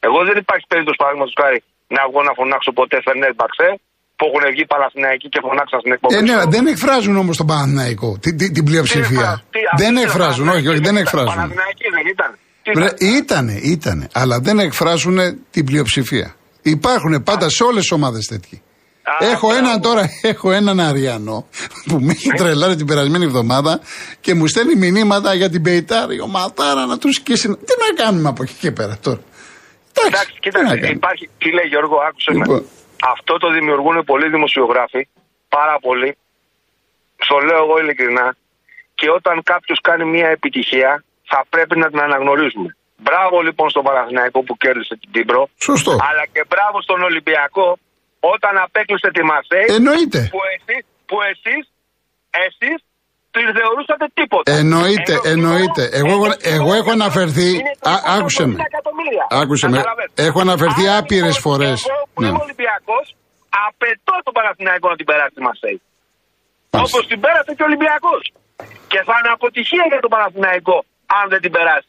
Εγώ 0.07 0.18
δεν 0.28 0.37
υπάρχει 0.42 0.66
περίπτωση 0.72 0.98
παραδείγματο 1.02 1.33
χάρη 1.40 1.59
να 1.96 2.02
βγω 2.09 2.20
να 2.28 2.33
φωνάξω 2.38 2.70
ποτέ 2.78 2.96
Φενέρμπαξε 3.07 3.66
που 4.16 4.24
έχουν 4.28 4.42
βγει 4.54 4.64
Παλαθηναϊκοί 4.72 5.26
και 5.35 5.40
φωνάξαν 5.46 5.78
στην 5.83 5.92
εκπομπή. 5.94 6.12
Ε, 6.16 6.20
ναι, 6.28 6.37
σου. 6.40 6.50
δεν 6.54 6.64
εκφράζουν 6.72 7.14
όμως 7.22 7.35
τον 7.40 7.46
Παναθηναϊκό, 7.50 8.11
την, 8.24 8.33
την, 8.38 8.48
την 8.57 8.62
Τι 8.64 8.68
πλειοψηφία. 8.68 9.28
εκφράζουν, 9.28 9.50
τι, 9.54 9.61
αυτοί 9.70 9.83
Δεν 9.83 9.90
είναι 9.92 10.02
εκφράζουν, 10.07 10.46
όχι, 10.57 10.66
όχι, 10.72 10.83
δεν 10.88 10.94
Παναθηναϊκοί, 10.94 11.04
εκφράζουν. 11.07 11.35
Παναθηναϊκοί 11.40 11.87
δεν 11.96 12.04
ήταν. 12.14 12.30
Τι 12.64 12.70
Βρε, 12.76 12.85
ήταν. 12.85 13.12
Ήτανε, 13.20 13.54
ήτανε, 13.76 14.07
αλλά 14.20 14.37
δεν 14.46 14.57
εκφράζουν 14.66 15.16
την 15.54 15.64
πλειοψηφία. 15.68 16.28
Υπάρχουν 16.62 17.22
πάντα 17.22 17.46
σε 17.57 17.62
όλες 17.68 17.83
τις 17.85 17.92
ομάδες 17.98 18.24
τέτοιοι. 18.33 18.57
Α, 19.12 19.27
έχω 19.33 19.47
μπράβο. 19.49 19.64
έναν 19.64 19.81
τώρα, 19.81 20.05
έχω 20.33 20.53
έναν 20.53 20.81
Αριανό 20.81 21.47
που 21.87 21.97
με 22.01 22.12
έχει 22.12 22.29
τρελάρει 22.29 22.77
την 22.77 22.87
περασμένη 22.87 23.25
εβδομάδα 23.25 23.81
και 24.21 24.35
μου 24.35 24.47
στέλνει 24.47 24.75
μηνύματα 24.75 25.35
για 25.35 25.51
την 25.51 25.62
Πεϊτάρη, 25.62 26.21
ο 26.21 26.27
Ματάρα 26.27 26.87
να 26.87 26.99
του 26.99 27.12
σκίσει. 27.12 27.49
Τι 27.49 27.75
να 27.85 28.05
κάνουμε 28.05 28.29
από 28.29 28.43
εκεί 28.43 28.57
και 28.61 28.71
πέρα 28.71 28.99
τώρα; 29.03 29.21
Εντάξει, 30.05 30.27
τι 30.27 30.33
να 30.33 30.40
κοίταξε, 30.40 30.75
κάνουμε; 30.75 30.88
υπάρχει, 30.88 31.25
τι 31.38 31.49
λέει 31.57 31.67
Γιώργο, 31.73 31.97
άκουσε 32.09 32.31
Λοιπόν. 32.33 32.61
με. 32.62 32.67
Αυτό 33.12 33.33
το 33.43 33.49
δημιουργούν 33.57 33.97
πολλοί 34.11 34.29
δημοσιογράφοι, 34.37 35.03
πάρα 35.49 35.77
πολλοί. 35.87 36.17
Στο 37.27 37.37
λέω 37.47 37.61
εγώ 37.64 37.75
ειλικρινά. 37.83 38.27
Και 38.99 39.09
όταν 39.19 39.43
κάποιος 39.53 39.79
κάνει 39.88 40.05
μια 40.14 40.29
επιτυχία, 40.37 41.05
θα 41.33 41.40
πρέπει 41.53 41.75
να 41.83 41.87
την 41.90 42.01
αναγνωρίζουμε. 42.07 42.71
Μπράβο 43.05 43.37
λοιπόν 43.47 43.67
στον 43.71 43.83
Παναθηναϊκό 43.88 44.38
που 44.47 44.55
κέρδισε 44.62 44.95
την 45.01 45.11
Ντνίπρο. 45.14 45.42
Σωστό. 45.69 45.93
Αλλά 46.09 46.25
και 46.35 46.43
μπράβο 46.51 46.77
στον 46.87 47.01
Ολυμπιακό 47.09 47.67
όταν 48.32 48.52
απέκλεισε 48.66 49.08
τη 49.16 49.22
Μαρσέιγ. 49.31 49.66
Εννοείται. 49.78 50.20
Που 50.34 50.42
εσείς, 50.54 50.82
που 51.08 51.16
εσείς, 51.32 51.62
εσείς 52.46 52.78
την 53.34 53.46
θεωρούσατε 53.58 54.06
τίποτα. 54.18 54.46
Εννοείται, 54.60 55.14
Ενώ 55.32 55.32
εννοείται. 55.34 55.82
Εγώ 56.00 56.12
έχω- 56.18 56.37
εγώ 56.56 56.70
έχω 56.80 56.90
αναφερθεί- 56.98 57.58
είναι 57.60 57.74
Α, 57.92 57.94
380 57.96 58.14
άκουσε 58.16 58.44
με. 58.50 58.56
εκατομμύρια. 58.72 59.24
Άκουσε 59.40 59.66
με. 59.72 59.76
Καταλαβες. 59.78 60.08
Έχω 60.26 60.38
αναφερθεί 60.46 60.84
Άρα, 60.88 60.98
άπειρες 60.98 61.34
λοιπόν, 61.37 61.46
φορές. 61.46 61.78
Εγώ 61.92 62.02
που 62.12 62.20
Ναι. 62.22 62.28
είμαι 62.28 62.42
Ολυμπιακός, 62.48 63.06
απαιτώ 63.66 64.14
τον 64.26 64.32
Παναθηναϊκό 64.38 64.87
να 64.92 64.96
την 65.00 65.06
περάσει 65.10 65.34
τη 65.38 65.42
Μαρσέη. 65.48 65.78
Μάλιστα. 66.72 66.96
Όπως 66.98 67.02
την 67.10 67.18
πέρασε 67.24 67.50
και 67.56 67.62
ο 67.64 67.68
Ολυμπιακός. 67.70 68.22
Και 68.92 69.00
θα 69.08 69.14
είναι 69.18 69.30
αποτυχία 69.38 69.84
για 69.92 70.00
τον 70.04 70.10
Παναθηναϊκό 70.14 70.76
αν 71.18 71.24
δεν 71.32 71.40
την 71.44 71.52
περάσει. 71.56 71.88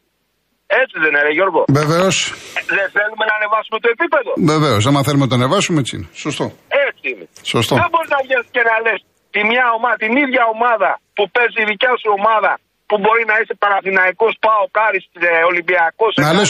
Έτσι 0.81 0.95
δεν 1.01 1.09
είναι, 1.11 1.21
ρε 1.27 1.31
Γιώργο. 1.37 1.61
Βεβαίως, 1.81 2.15
Ε, 2.59 2.61
Δεν 2.79 2.87
θέλουμε 2.97 3.23
να 3.29 3.33
ανεβάσουμε 3.39 3.77
το 3.83 3.89
επίπεδο. 3.95 4.31
βεβαίως. 4.53 4.81
Άμα 4.89 4.99
θέλουμε 5.07 5.23
να 5.25 5.31
το 5.31 5.37
ανεβάσουμε, 5.39 5.77
έτσι 5.83 5.93
είναι. 5.97 6.07
Σωστό. 6.25 6.45
Έτσι 6.87 7.05
είναι. 7.11 7.25
Σωστό. 7.53 7.73
Δεν 7.81 7.89
μπορείς 7.93 8.11
να 8.15 8.19
βγαίνει 8.25 8.45
και 8.55 8.63
να 8.69 8.75
λες 8.85 8.99
τη 9.35 9.41
μια 9.51 9.65
ομάδα, 9.77 9.95
την 10.03 10.13
ίδια 10.23 10.43
ομάδα 10.55 10.89
που 11.17 11.23
παίζει 11.35 11.59
η 11.65 11.67
δικιά 11.71 11.93
σου 12.01 12.09
ομάδα 12.19 12.51
που 12.89 12.95
μπορεί 13.03 13.23
να 13.31 13.35
είσαι 13.41 13.53
Παναθηναϊκός, 13.63 14.33
Πάο 14.45 14.63
Κάρις, 14.77 15.03
Ολυμπιακός. 15.51 16.11
Να 16.25 16.31
λες 16.37 16.49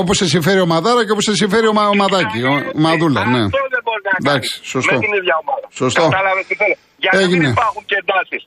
όπως 0.00 0.14
σε 0.20 0.26
συμφέρει 0.34 0.60
ο 0.66 0.68
Μαδάρα 0.72 1.00
και 1.06 1.12
όπως 1.14 1.24
σε 1.28 1.34
συμφέρει 1.42 1.66
ο 1.72 1.74
Μα- 1.78 1.90
ο 1.94 1.96
Μαδάκη. 2.02 2.40
Ο 2.50 2.54
Μαδούλα, 2.84 3.22
ναι. 3.32 3.42
Αυτό 3.48 3.60
δεν 3.74 3.82
μπορεί 3.86 4.02
να 4.08 4.12
κάνεις. 4.14 4.24
Εντάξει, 4.26 4.50
σωστό. 4.72 4.94
Με 4.94 5.00
την 5.04 5.12
ίδια 5.18 5.34
ομάδα. 5.42 5.66
Σωστό. 5.82 6.02
Κατάλαβες 6.08 6.44
τι 6.48 6.54
θέλω. 6.60 6.76
Για 7.02 7.10
να 7.14 7.18
Έγινε. 7.24 7.36
μην 7.42 7.50
υπάρχουν 7.56 7.82
και 7.90 7.96
εντάσεις. 8.02 8.42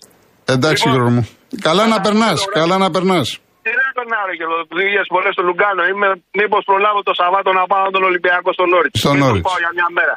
Εντάξει, 0.55 0.81
Λοιπόν, 0.87 0.91
Γιώργο 0.93 1.09
μου. 1.15 1.23
Καλά 1.67 1.83
να 1.83 1.89
καλά, 1.89 2.01
περνάς. 2.05 2.37
ωραία. 2.47 2.55
Καλά 2.61 2.75
να 2.83 2.89
περνάς. 2.95 3.27
Τι 3.63 3.69
δεν 3.79 3.89
περνάω, 3.97 4.23
ρε 4.29 4.35
Γιώργο, 4.39 4.57
που 4.67 4.75
πήγες 4.79 5.05
πολλέ 5.15 5.29
στο 5.35 5.43
Λουγκάνο. 5.47 5.81
Είμαι, 5.91 6.07
μήπως 6.39 6.61
προλάβω 6.69 6.99
το 7.09 7.13
Σαββάτο 7.19 7.49
να 7.59 7.63
πάω 7.71 7.85
τον 7.95 8.03
Ολυμπιακό 8.09 8.49
στον 8.57 8.67
Νόριτς. 8.73 8.95
Στον 9.03 9.15
Νόριτς. 9.21 9.45
πάω 9.49 9.59
για 9.63 9.71
μια 9.77 9.89
μέρα. 9.99 10.15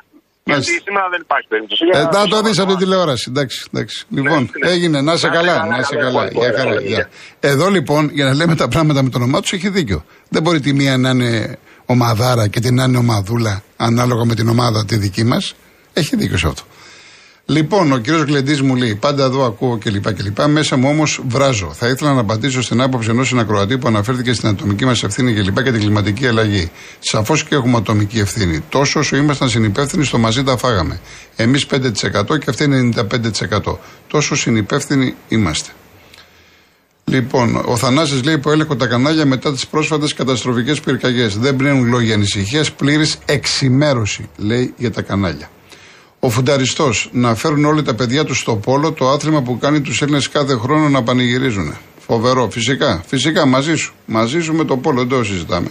Γιατί 0.48 0.62
Μάλιστα. 0.68 0.84
σήμερα 0.86 1.06
δεν 1.14 1.20
υπάρχει 1.26 1.46
περίπτωση. 1.52 1.82
Ε, 1.86 1.88
Για 1.96 2.00
θα 2.16 2.22
το 2.24 2.28
το 2.34 2.38
δεις 2.46 2.46
από 2.46 2.54
Σαββάτο. 2.60 2.70
την 2.72 2.78
τηλεόραση. 2.82 3.24
Εντάξει, 3.32 3.58
εντάξει. 3.70 3.96
Λοιπόν, 4.18 4.40
ναι. 4.60 4.68
έγινε. 4.74 4.96
Να 5.06 5.12
είσαι 5.16 5.28
Να 5.28 5.34
καλά. 5.38 5.52
είσαι 5.52 5.58
καλά, 5.60 5.72
Να 5.72 5.78
είσαι 5.82 5.94
καλά, 5.96 6.10
καλά. 6.10 6.24
καλά, 6.28 6.40
Γεια 6.40 6.50
καλά, 6.50 6.58
χαρά. 6.58 6.70
καλά, 6.74 6.80
γεια. 6.90 6.96
γεια. 6.98 7.06
Εδώ 7.52 7.66
λοιπόν, 7.76 8.02
για 8.18 8.24
να 8.28 8.34
λέμε 8.40 8.54
τα 8.62 8.66
πράγματα 8.74 9.00
με 9.04 9.08
το 9.12 9.16
όνομά 9.22 9.38
τους, 9.42 9.52
έχει 9.56 9.68
δίκιο. 9.78 9.98
Δεν 10.34 10.42
μπορεί 10.42 10.60
τη 10.66 10.72
μία 10.80 10.94
να 11.04 11.10
είναι 11.14 11.32
ομαδάρα 11.86 12.44
και 12.52 12.60
την 12.60 12.74
άλλη 12.80 12.96
ομαδούλα 12.96 13.54
ανάλογα 13.76 14.24
με 14.24 14.34
την 14.34 14.46
ομάδα 14.48 14.84
τη 14.84 14.96
δική 14.96 15.24
μας. 15.24 15.54
Έχει 15.92 16.16
δίκιο 16.16 16.38
σε 16.38 16.46
αυτό. 16.46 16.62
Λοιπόν, 17.48 17.92
ο 17.92 17.98
κύριος 17.98 18.22
Γλεντής 18.22 18.62
μου 18.62 18.76
λέει: 18.76 18.94
Πάντα 18.94 19.24
εδώ 19.24 19.44
ακούω 19.44 19.78
κλπ. 19.78 20.12
κλπ. 20.12 20.40
Μέσα 20.46 20.76
μου 20.76 20.88
όμως 20.88 21.20
βράζω. 21.28 21.72
Θα 21.74 21.88
ήθελα 21.88 22.14
να 22.14 22.20
απαντήσω 22.20 22.62
στην 22.62 22.80
άποψη 22.80 23.10
ενός 23.10 23.28
συνακροατή 23.28 23.78
που 23.78 23.88
αναφέρθηκε 23.88 24.32
στην 24.32 24.48
ατομική 24.48 24.84
μας 24.84 25.02
ευθύνη 25.02 25.34
κλπ. 25.34 25.62
και 25.62 25.70
την 25.70 25.80
κλιματική 25.80 26.26
αλλαγή. 26.26 26.70
Σαφώς 26.98 27.44
και 27.44 27.54
έχουμε 27.54 27.76
ατομική 27.76 28.18
ευθύνη. 28.18 28.60
Τόσο 28.68 29.00
όσο 29.00 29.16
ήμασταν 29.16 29.48
συνυπεύθυνοι, 29.48 30.04
στο 30.04 30.18
μαζί 30.18 30.42
τα 30.42 30.56
φάγαμε. 30.56 31.00
Εμείς 31.36 31.66
5% 31.66 32.38
και 32.38 32.50
αυτοί 32.50 32.66
95%. 32.66 33.78
Τόσο 34.08 34.36
συνυπεύθυνοι 34.36 35.14
είμαστε. 35.28 35.70
Λοιπόν, 37.04 37.62
ο 37.64 37.76
Θανάσης 37.76 38.24
λέει 38.24 38.38
που 38.38 38.50
έλεγχο 38.50 38.76
τα 38.76 38.86
κανάλια 38.86 39.26
μετά 39.26 39.52
τις 39.52 39.66
πρόσφατες 39.66 40.14
καταστροφικές 40.14 40.80
πυρκαγιές. 40.80 41.38
Δεν 41.38 41.56
πνέουν 41.56 41.88
λόγια 41.88 42.14
ανησυχίας, 42.14 42.72
πλήρης 42.72 43.18
εξημέρωση, 43.24 44.28
λέει 44.36 44.74
για 44.76 44.90
τα 44.90 45.02
κανάλια. 45.02 45.50
Ο 46.26 46.30
φουνταριστός 46.30 47.08
να 47.12 47.34
φέρουν 47.34 47.64
όλοι 47.64 47.82
τα 47.82 47.94
παιδιά 47.94 48.24
τους 48.24 48.38
στο 48.38 48.56
πόλο, 48.56 48.92
το 48.92 49.08
άθλημα 49.08 49.42
που 49.42 49.58
κάνει 49.58 49.80
τους 49.80 50.02
Έλληνες 50.02 50.28
κάθε 50.28 50.54
χρόνο 50.56 50.88
να 50.88 51.02
πανηγυρίζουν. 51.02 51.76
Φοβερό, 52.06 52.50
φυσικά. 52.50 53.02
Φυσικά 53.06 53.46
μαζί 53.46 53.74
σου. 53.74 53.94
Μαζί 54.06 54.40
σου 54.40 54.54
με 54.54 54.64
το 54.64 54.76
πόλο, 54.76 54.98
δεν 54.98 55.08
το 55.08 55.24
συζητάμε. 55.24 55.68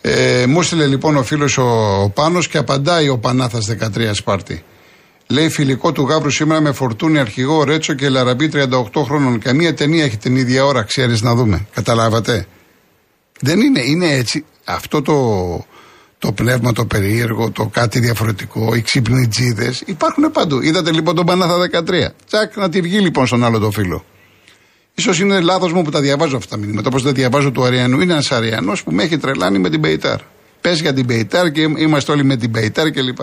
Ε, 0.00 0.46
μου 0.46 0.60
έστειλε 0.60 0.86
λοιπόν 0.86 1.16
ο 1.16 1.22
φίλος 1.22 1.58
ο, 1.58 1.62
ο 2.02 2.08
Πάνος 2.08 2.48
και 2.48 2.58
απαντάει 2.58 3.08
ο 3.08 3.18
Πανάθας 3.18 3.76
13 3.96 4.10
Σπάρτη. 4.12 4.64
Λέει 5.26 5.48
φιλικό 5.48 5.92
του 5.92 6.02
Γάβρου 6.02 6.30
σήμερα 6.30 6.60
με 6.60 6.72
φορτούνι 6.72 7.18
αρχηγό 7.18 7.64
Ρέτσο 7.64 7.94
και 7.94 8.08
Λαραμπή 8.08 8.50
38 8.52 9.02
χρόνων. 9.04 9.38
Καμία 9.38 9.74
ταινία 9.74 10.04
έχει 10.04 10.16
την 10.16 10.36
ίδια 10.36 10.64
ώρα, 10.64 10.82
ξέρεις 10.82 11.22
να 11.22 11.34
δούμε. 11.34 11.66
Καταλάβατε; 11.74 12.46
Δεν 13.40 13.60
είναι, 13.60 13.80
είναι 13.84 14.10
έτσι. 14.10 14.44
Αυτό 14.64 15.02
το, 15.02 15.14
το 16.20 16.32
πνεύμα 16.32 16.72
το 16.72 16.84
περίεργο, 16.86 17.50
το 17.50 17.66
κάτι 17.66 17.98
διαφορετικό, 17.98 18.74
οι 18.74 18.82
ξύπνοι 18.82 19.28
τζίδε 19.28 19.74
υπάρχουν 19.86 20.30
παντού. 20.30 20.60
Είδατε 20.62 20.92
λοιπόν 20.92 21.14
τον 21.14 21.26
Πανάθα 21.26 21.68
13. 21.72 21.82
Τσακ, 22.26 22.56
να 22.56 22.68
τη 22.68 22.80
βγει 22.80 22.98
λοιπόν 22.98 23.26
στον 23.26 23.44
άλλο 23.44 23.58
το 23.58 23.70
φίλο. 23.70 24.04
σω 24.94 25.12
είναι 25.12 25.40
λάθος 25.40 25.72
μου 25.72 25.82
που 25.82 25.90
τα 25.90 26.00
διαβάζω 26.00 26.36
αυτά 26.36 26.56
τα 26.56 26.62
μηνύματα. 26.62 26.88
Όπως 26.88 27.02
δεν 27.02 27.14
διαβάζω 27.14 27.50
του 27.50 27.64
Αριανού. 27.64 28.00
Είναι 28.00 28.12
ένας 28.12 28.32
Αριανός 28.32 28.82
που 28.82 28.92
με 28.92 29.02
έχει 29.02 29.18
τρελάνει 29.18 29.58
με 29.58 29.70
την 29.70 29.80
Πεϊτάρ. 29.80 30.20
Πες 30.60 30.80
για 30.80 30.92
την 30.92 31.06
Πεϊτάρ 31.06 31.50
και 31.52 31.60
είμαστε 31.60 32.12
όλοι 32.12 32.24
με 32.24 32.36
την 32.36 32.50
Πεϊτάρ 32.50 32.90
κλπ. 32.90 33.18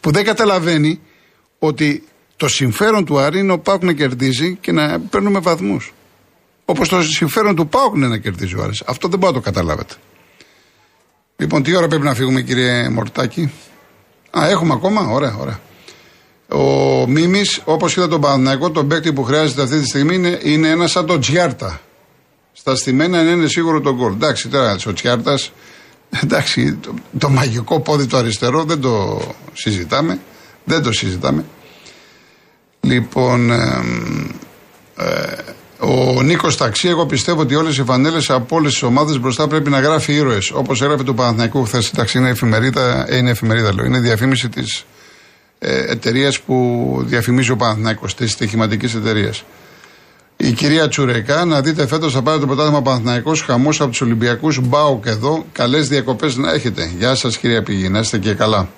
Που 0.00 0.10
δεν 0.10 0.24
καταλαβαίνει 0.24 1.00
ότι 1.58 2.04
το 2.36 2.48
συμφέρον 2.48 3.04
του 3.04 3.18
Άρη 3.18 3.38
είναι 3.38 3.52
ο 3.52 3.58
Πάουκ 3.58 3.82
να 3.82 3.92
κερδίζει 3.92 4.58
και 4.60 4.72
να 4.72 5.00
παίρνουμε 5.00 5.38
βαθμούς. 5.38 5.92
Όπως 6.64 6.88
το 6.88 7.02
συμφέρον 7.02 7.56
του 7.56 7.68
Πάουκ 7.68 7.94
είναι 7.96 8.08
να 8.08 8.18
κερδίζει 8.18 8.54
ο 8.54 8.62
Άρης. 8.62 8.82
Αυτό 8.86 9.08
δεν 9.08 9.18
μπορείτε 9.18 9.38
να 9.38 9.44
το 9.44 9.50
καταλάβετε. 9.50 9.94
Λοιπόν, 11.36 11.62
τι 11.62 11.76
ώρα 11.76 11.88
πρέπει 11.88 12.04
να 12.04 12.14
φύγουμε, 12.14 12.42
κύριε 12.42 12.88
Μορτάκη; 12.88 13.52
Α, 14.30 14.48
έχουμε 14.48 14.72
ακόμα; 14.72 15.06
Ωραία, 15.06 15.36
ωραία. 15.40 15.60
Ο 16.48 17.06
Μίμης, 17.06 17.60
όπως 17.64 17.96
είδα 17.96 18.08
τον 18.08 18.20
Παναγικό, 18.20 18.70
τον 18.70 18.88
παίκτη 18.88 19.12
που 19.12 19.22
χρειάζεται 19.22 19.62
αυτή 19.62 19.78
τη 19.78 19.86
στιγμή 19.86 20.14
είναι, 20.14 20.38
είναι 20.42 20.68
ένας 20.68 20.90
σαν 20.90 21.06
τον 21.06 21.20
Τζιάρτα. 21.20 21.80
Στα 22.52 22.76
στημένα 22.76 23.20
είναι 23.20 23.46
σίγουρο 23.46 23.80
τον 23.80 23.94
γκολ. 23.94 24.12
Εντάξει, 24.12 24.48
τώρα 24.48 24.76
ο 24.86 24.92
Τζιάρτας, 24.92 25.52
εντάξει, 26.22 26.74
το, 26.74 26.94
το, 27.18 27.28
μαγικό 27.28 27.80
πόδι 27.80 28.06
το 28.06 28.16
αριστερό 28.16 28.64
δεν 28.64 28.80
το 28.80 29.20
συζητάμε. 29.52 30.18
Δεν 30.64 30.82
το 30.82 30.92
συζητάμε. 30.92 31.44
Λοιπόν, 32.80 33.50
ε, 33.50 33.82
ε, 34.96 35.36
ο 35.86 36.22
Νίκος 36.22 36.56
Ταξί, 36.56 36.88
εγώ 36.88 37.06
πιστεύω 37.06 37.40
ότι 37.40 37.54
όλες 37.54 37.76
οι 37.78 37.84
φανέλες 37.84 38.30
από 38.30 38.56
όλες 38.56 38.72
τις 38.72 38.82
ομάδες 38.82 39.18
μπροστά 39.18 39.46
πρέπει 39.48 39.70
να 39.70 39.80
γράφει 39.80 40.12
ήρωες. 40.12 40.50
Όπως 40.50 40.82
έγραφε 40.82 41.02
του 41.02 41.14
Παναθηναϊκού 41.14 41.64
χθες. 41.64 41.90
Εντάξει, 41.90 42.18
είναι 42.18 42.28
εφημερίδα, 42.28 43.04
ε, 43.08 43.16
είναι 43.16 43.30
εφημερίδα, 43.30 43.74
λέω. 43.74 43.84
Είναι 43.84 43.98
διαφήμιση 43.98 44.48
της 44.48 44.84
ε, 45.58 45.90
εταιρείας 45.90 46.40
που 46.40 46.98
διαφημίζει 47.06 47.50
ο 47.50 47.56
Παναθηναϊκός, 47.56 48.14
της 48.14 48.32
στοιχηματικής 48.32 48.94
εταιρείας. 48.94 49.44
Η 50.36 50.52
κυρία 50.52 50.88
Τσουρεκά, 50.88 51.44
να 51.44 51.60
δείτε 51.60 51.86
φέτος 51.86 52.12
θα 52.12 52.22
πάρει 52.22 52.40
το 52.40 52.46
πρωτάθλημα 52.46 52.82
Παναθηναϊκό 52.82 53.32
χαμός 53.46 53.80
από 53.80 53.90
τους 53.90 54.00
Ολυμπιακούς. 54.00 54.60
Μπάουκ 54.60 55.06
εδώ. 55.06 55.44
Καλές 55.52 55.88
διακοπές 55.88 56.36
να 56.36 56.52
έχετε. 56.52 56.90
Γεια 56.98 57.14
σας, 57.14 57.36
κυρία 57.38 57.62
Πηγή, 57.62 57.88
να 57.88 57.98
είστε 57.98 58.18
και 58.18 58.34
καλά. 58.34 58.68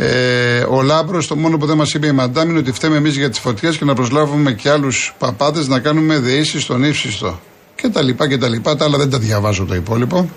Ε, 0.00 0.64
ο 0.68 0.82
Λάμπρος, 0.82 1.26
το 1.26 1.36
μόνο 1.36 1.56
που 1.56 1.66
δεν 1.66 1.76
μας 1.76 1.94
είπε 1.94 2.06
η 2.06 2.12
Μαντάμ 2.12 2.48
είναι 2.48 2.58
ότι 2.58 2.72
φταίμε 2.72 2.96
εμείς 2.96 3.16
για 3.16 3.30
τις 3.30 3.38
φωτιές 3.38 3.76
και 3.76 3.84
να 3.84 3.94
προσλάβουμε 3.94 4.52
και 4.52 4.70
άλλους 4.70 5.14
παπάδες 5.18 5.68
να 5.68 5.80
κάνουμε 5.80 6.18
δεήσεις 6.18 6.62
στον 6.62 6.84
ύψιστο. 6.84 7.40
Και 7.74 7.88
τα 7.88 8.02
λοιπά 8.02 8.28
και 8.28 8.38
τα 8.38 8.48
λοιπά. 8.48 8.76
Τα 8.76 8.84
άλλα 8.84 8.98
δεν 8.98 9.10
τα 9.10 9.18
διαβάζω 9.18 9.64
το 9.64 9.74
υπόλοιπο. 9.74 10.30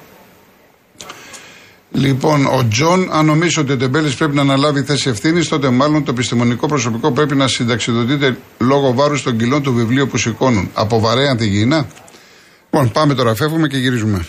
Λοιπόν, 1.91 2.45
ο 2.45 2.67
Τζον, 2.69 3.09
αν 3.11 3.25
νομίζω 3.25 3.61
ότι 3.61 3.71
ο 3.71 3.77
Τεμπέλης 3.77 4.15
πρέπει 4.15 4.35
να 4.35 4.41
αναλάβει 4.41 4.83
θέση 4.83 5.09
ευθύνης, 5.09 5.47
τότε 5.47 5.69
μάλλον 5.69 6.03
το 6.03 6.11
επιστημονικό 6.11 6.67
προσωπικό 6.67 7.11
πρέπει 7.11 7.35
να 7.35 7.47
συνταξιοδοτείται 7.47 8.37
λόγω 8.57 8.93
βάρους 8.93 9.23
των 9.23 9.37
κιλών 9.37 9.63
του 9.63 9.73
βιβλίου 9.73 10.07
που 10.07 10.17
σηκώνουν. 10.17 10.69
Από 10.73 10.99
βαρέα 10.99 11.35
τη 11.35 11.45
Λοιπόν, 11.45 12.91
πάμε 12.93 13.13
τώρα, 13.13 13.35
φεύγουμε 13.35 13.67
και 13.67 13.77
γυρίζουμε. 13.77 14.25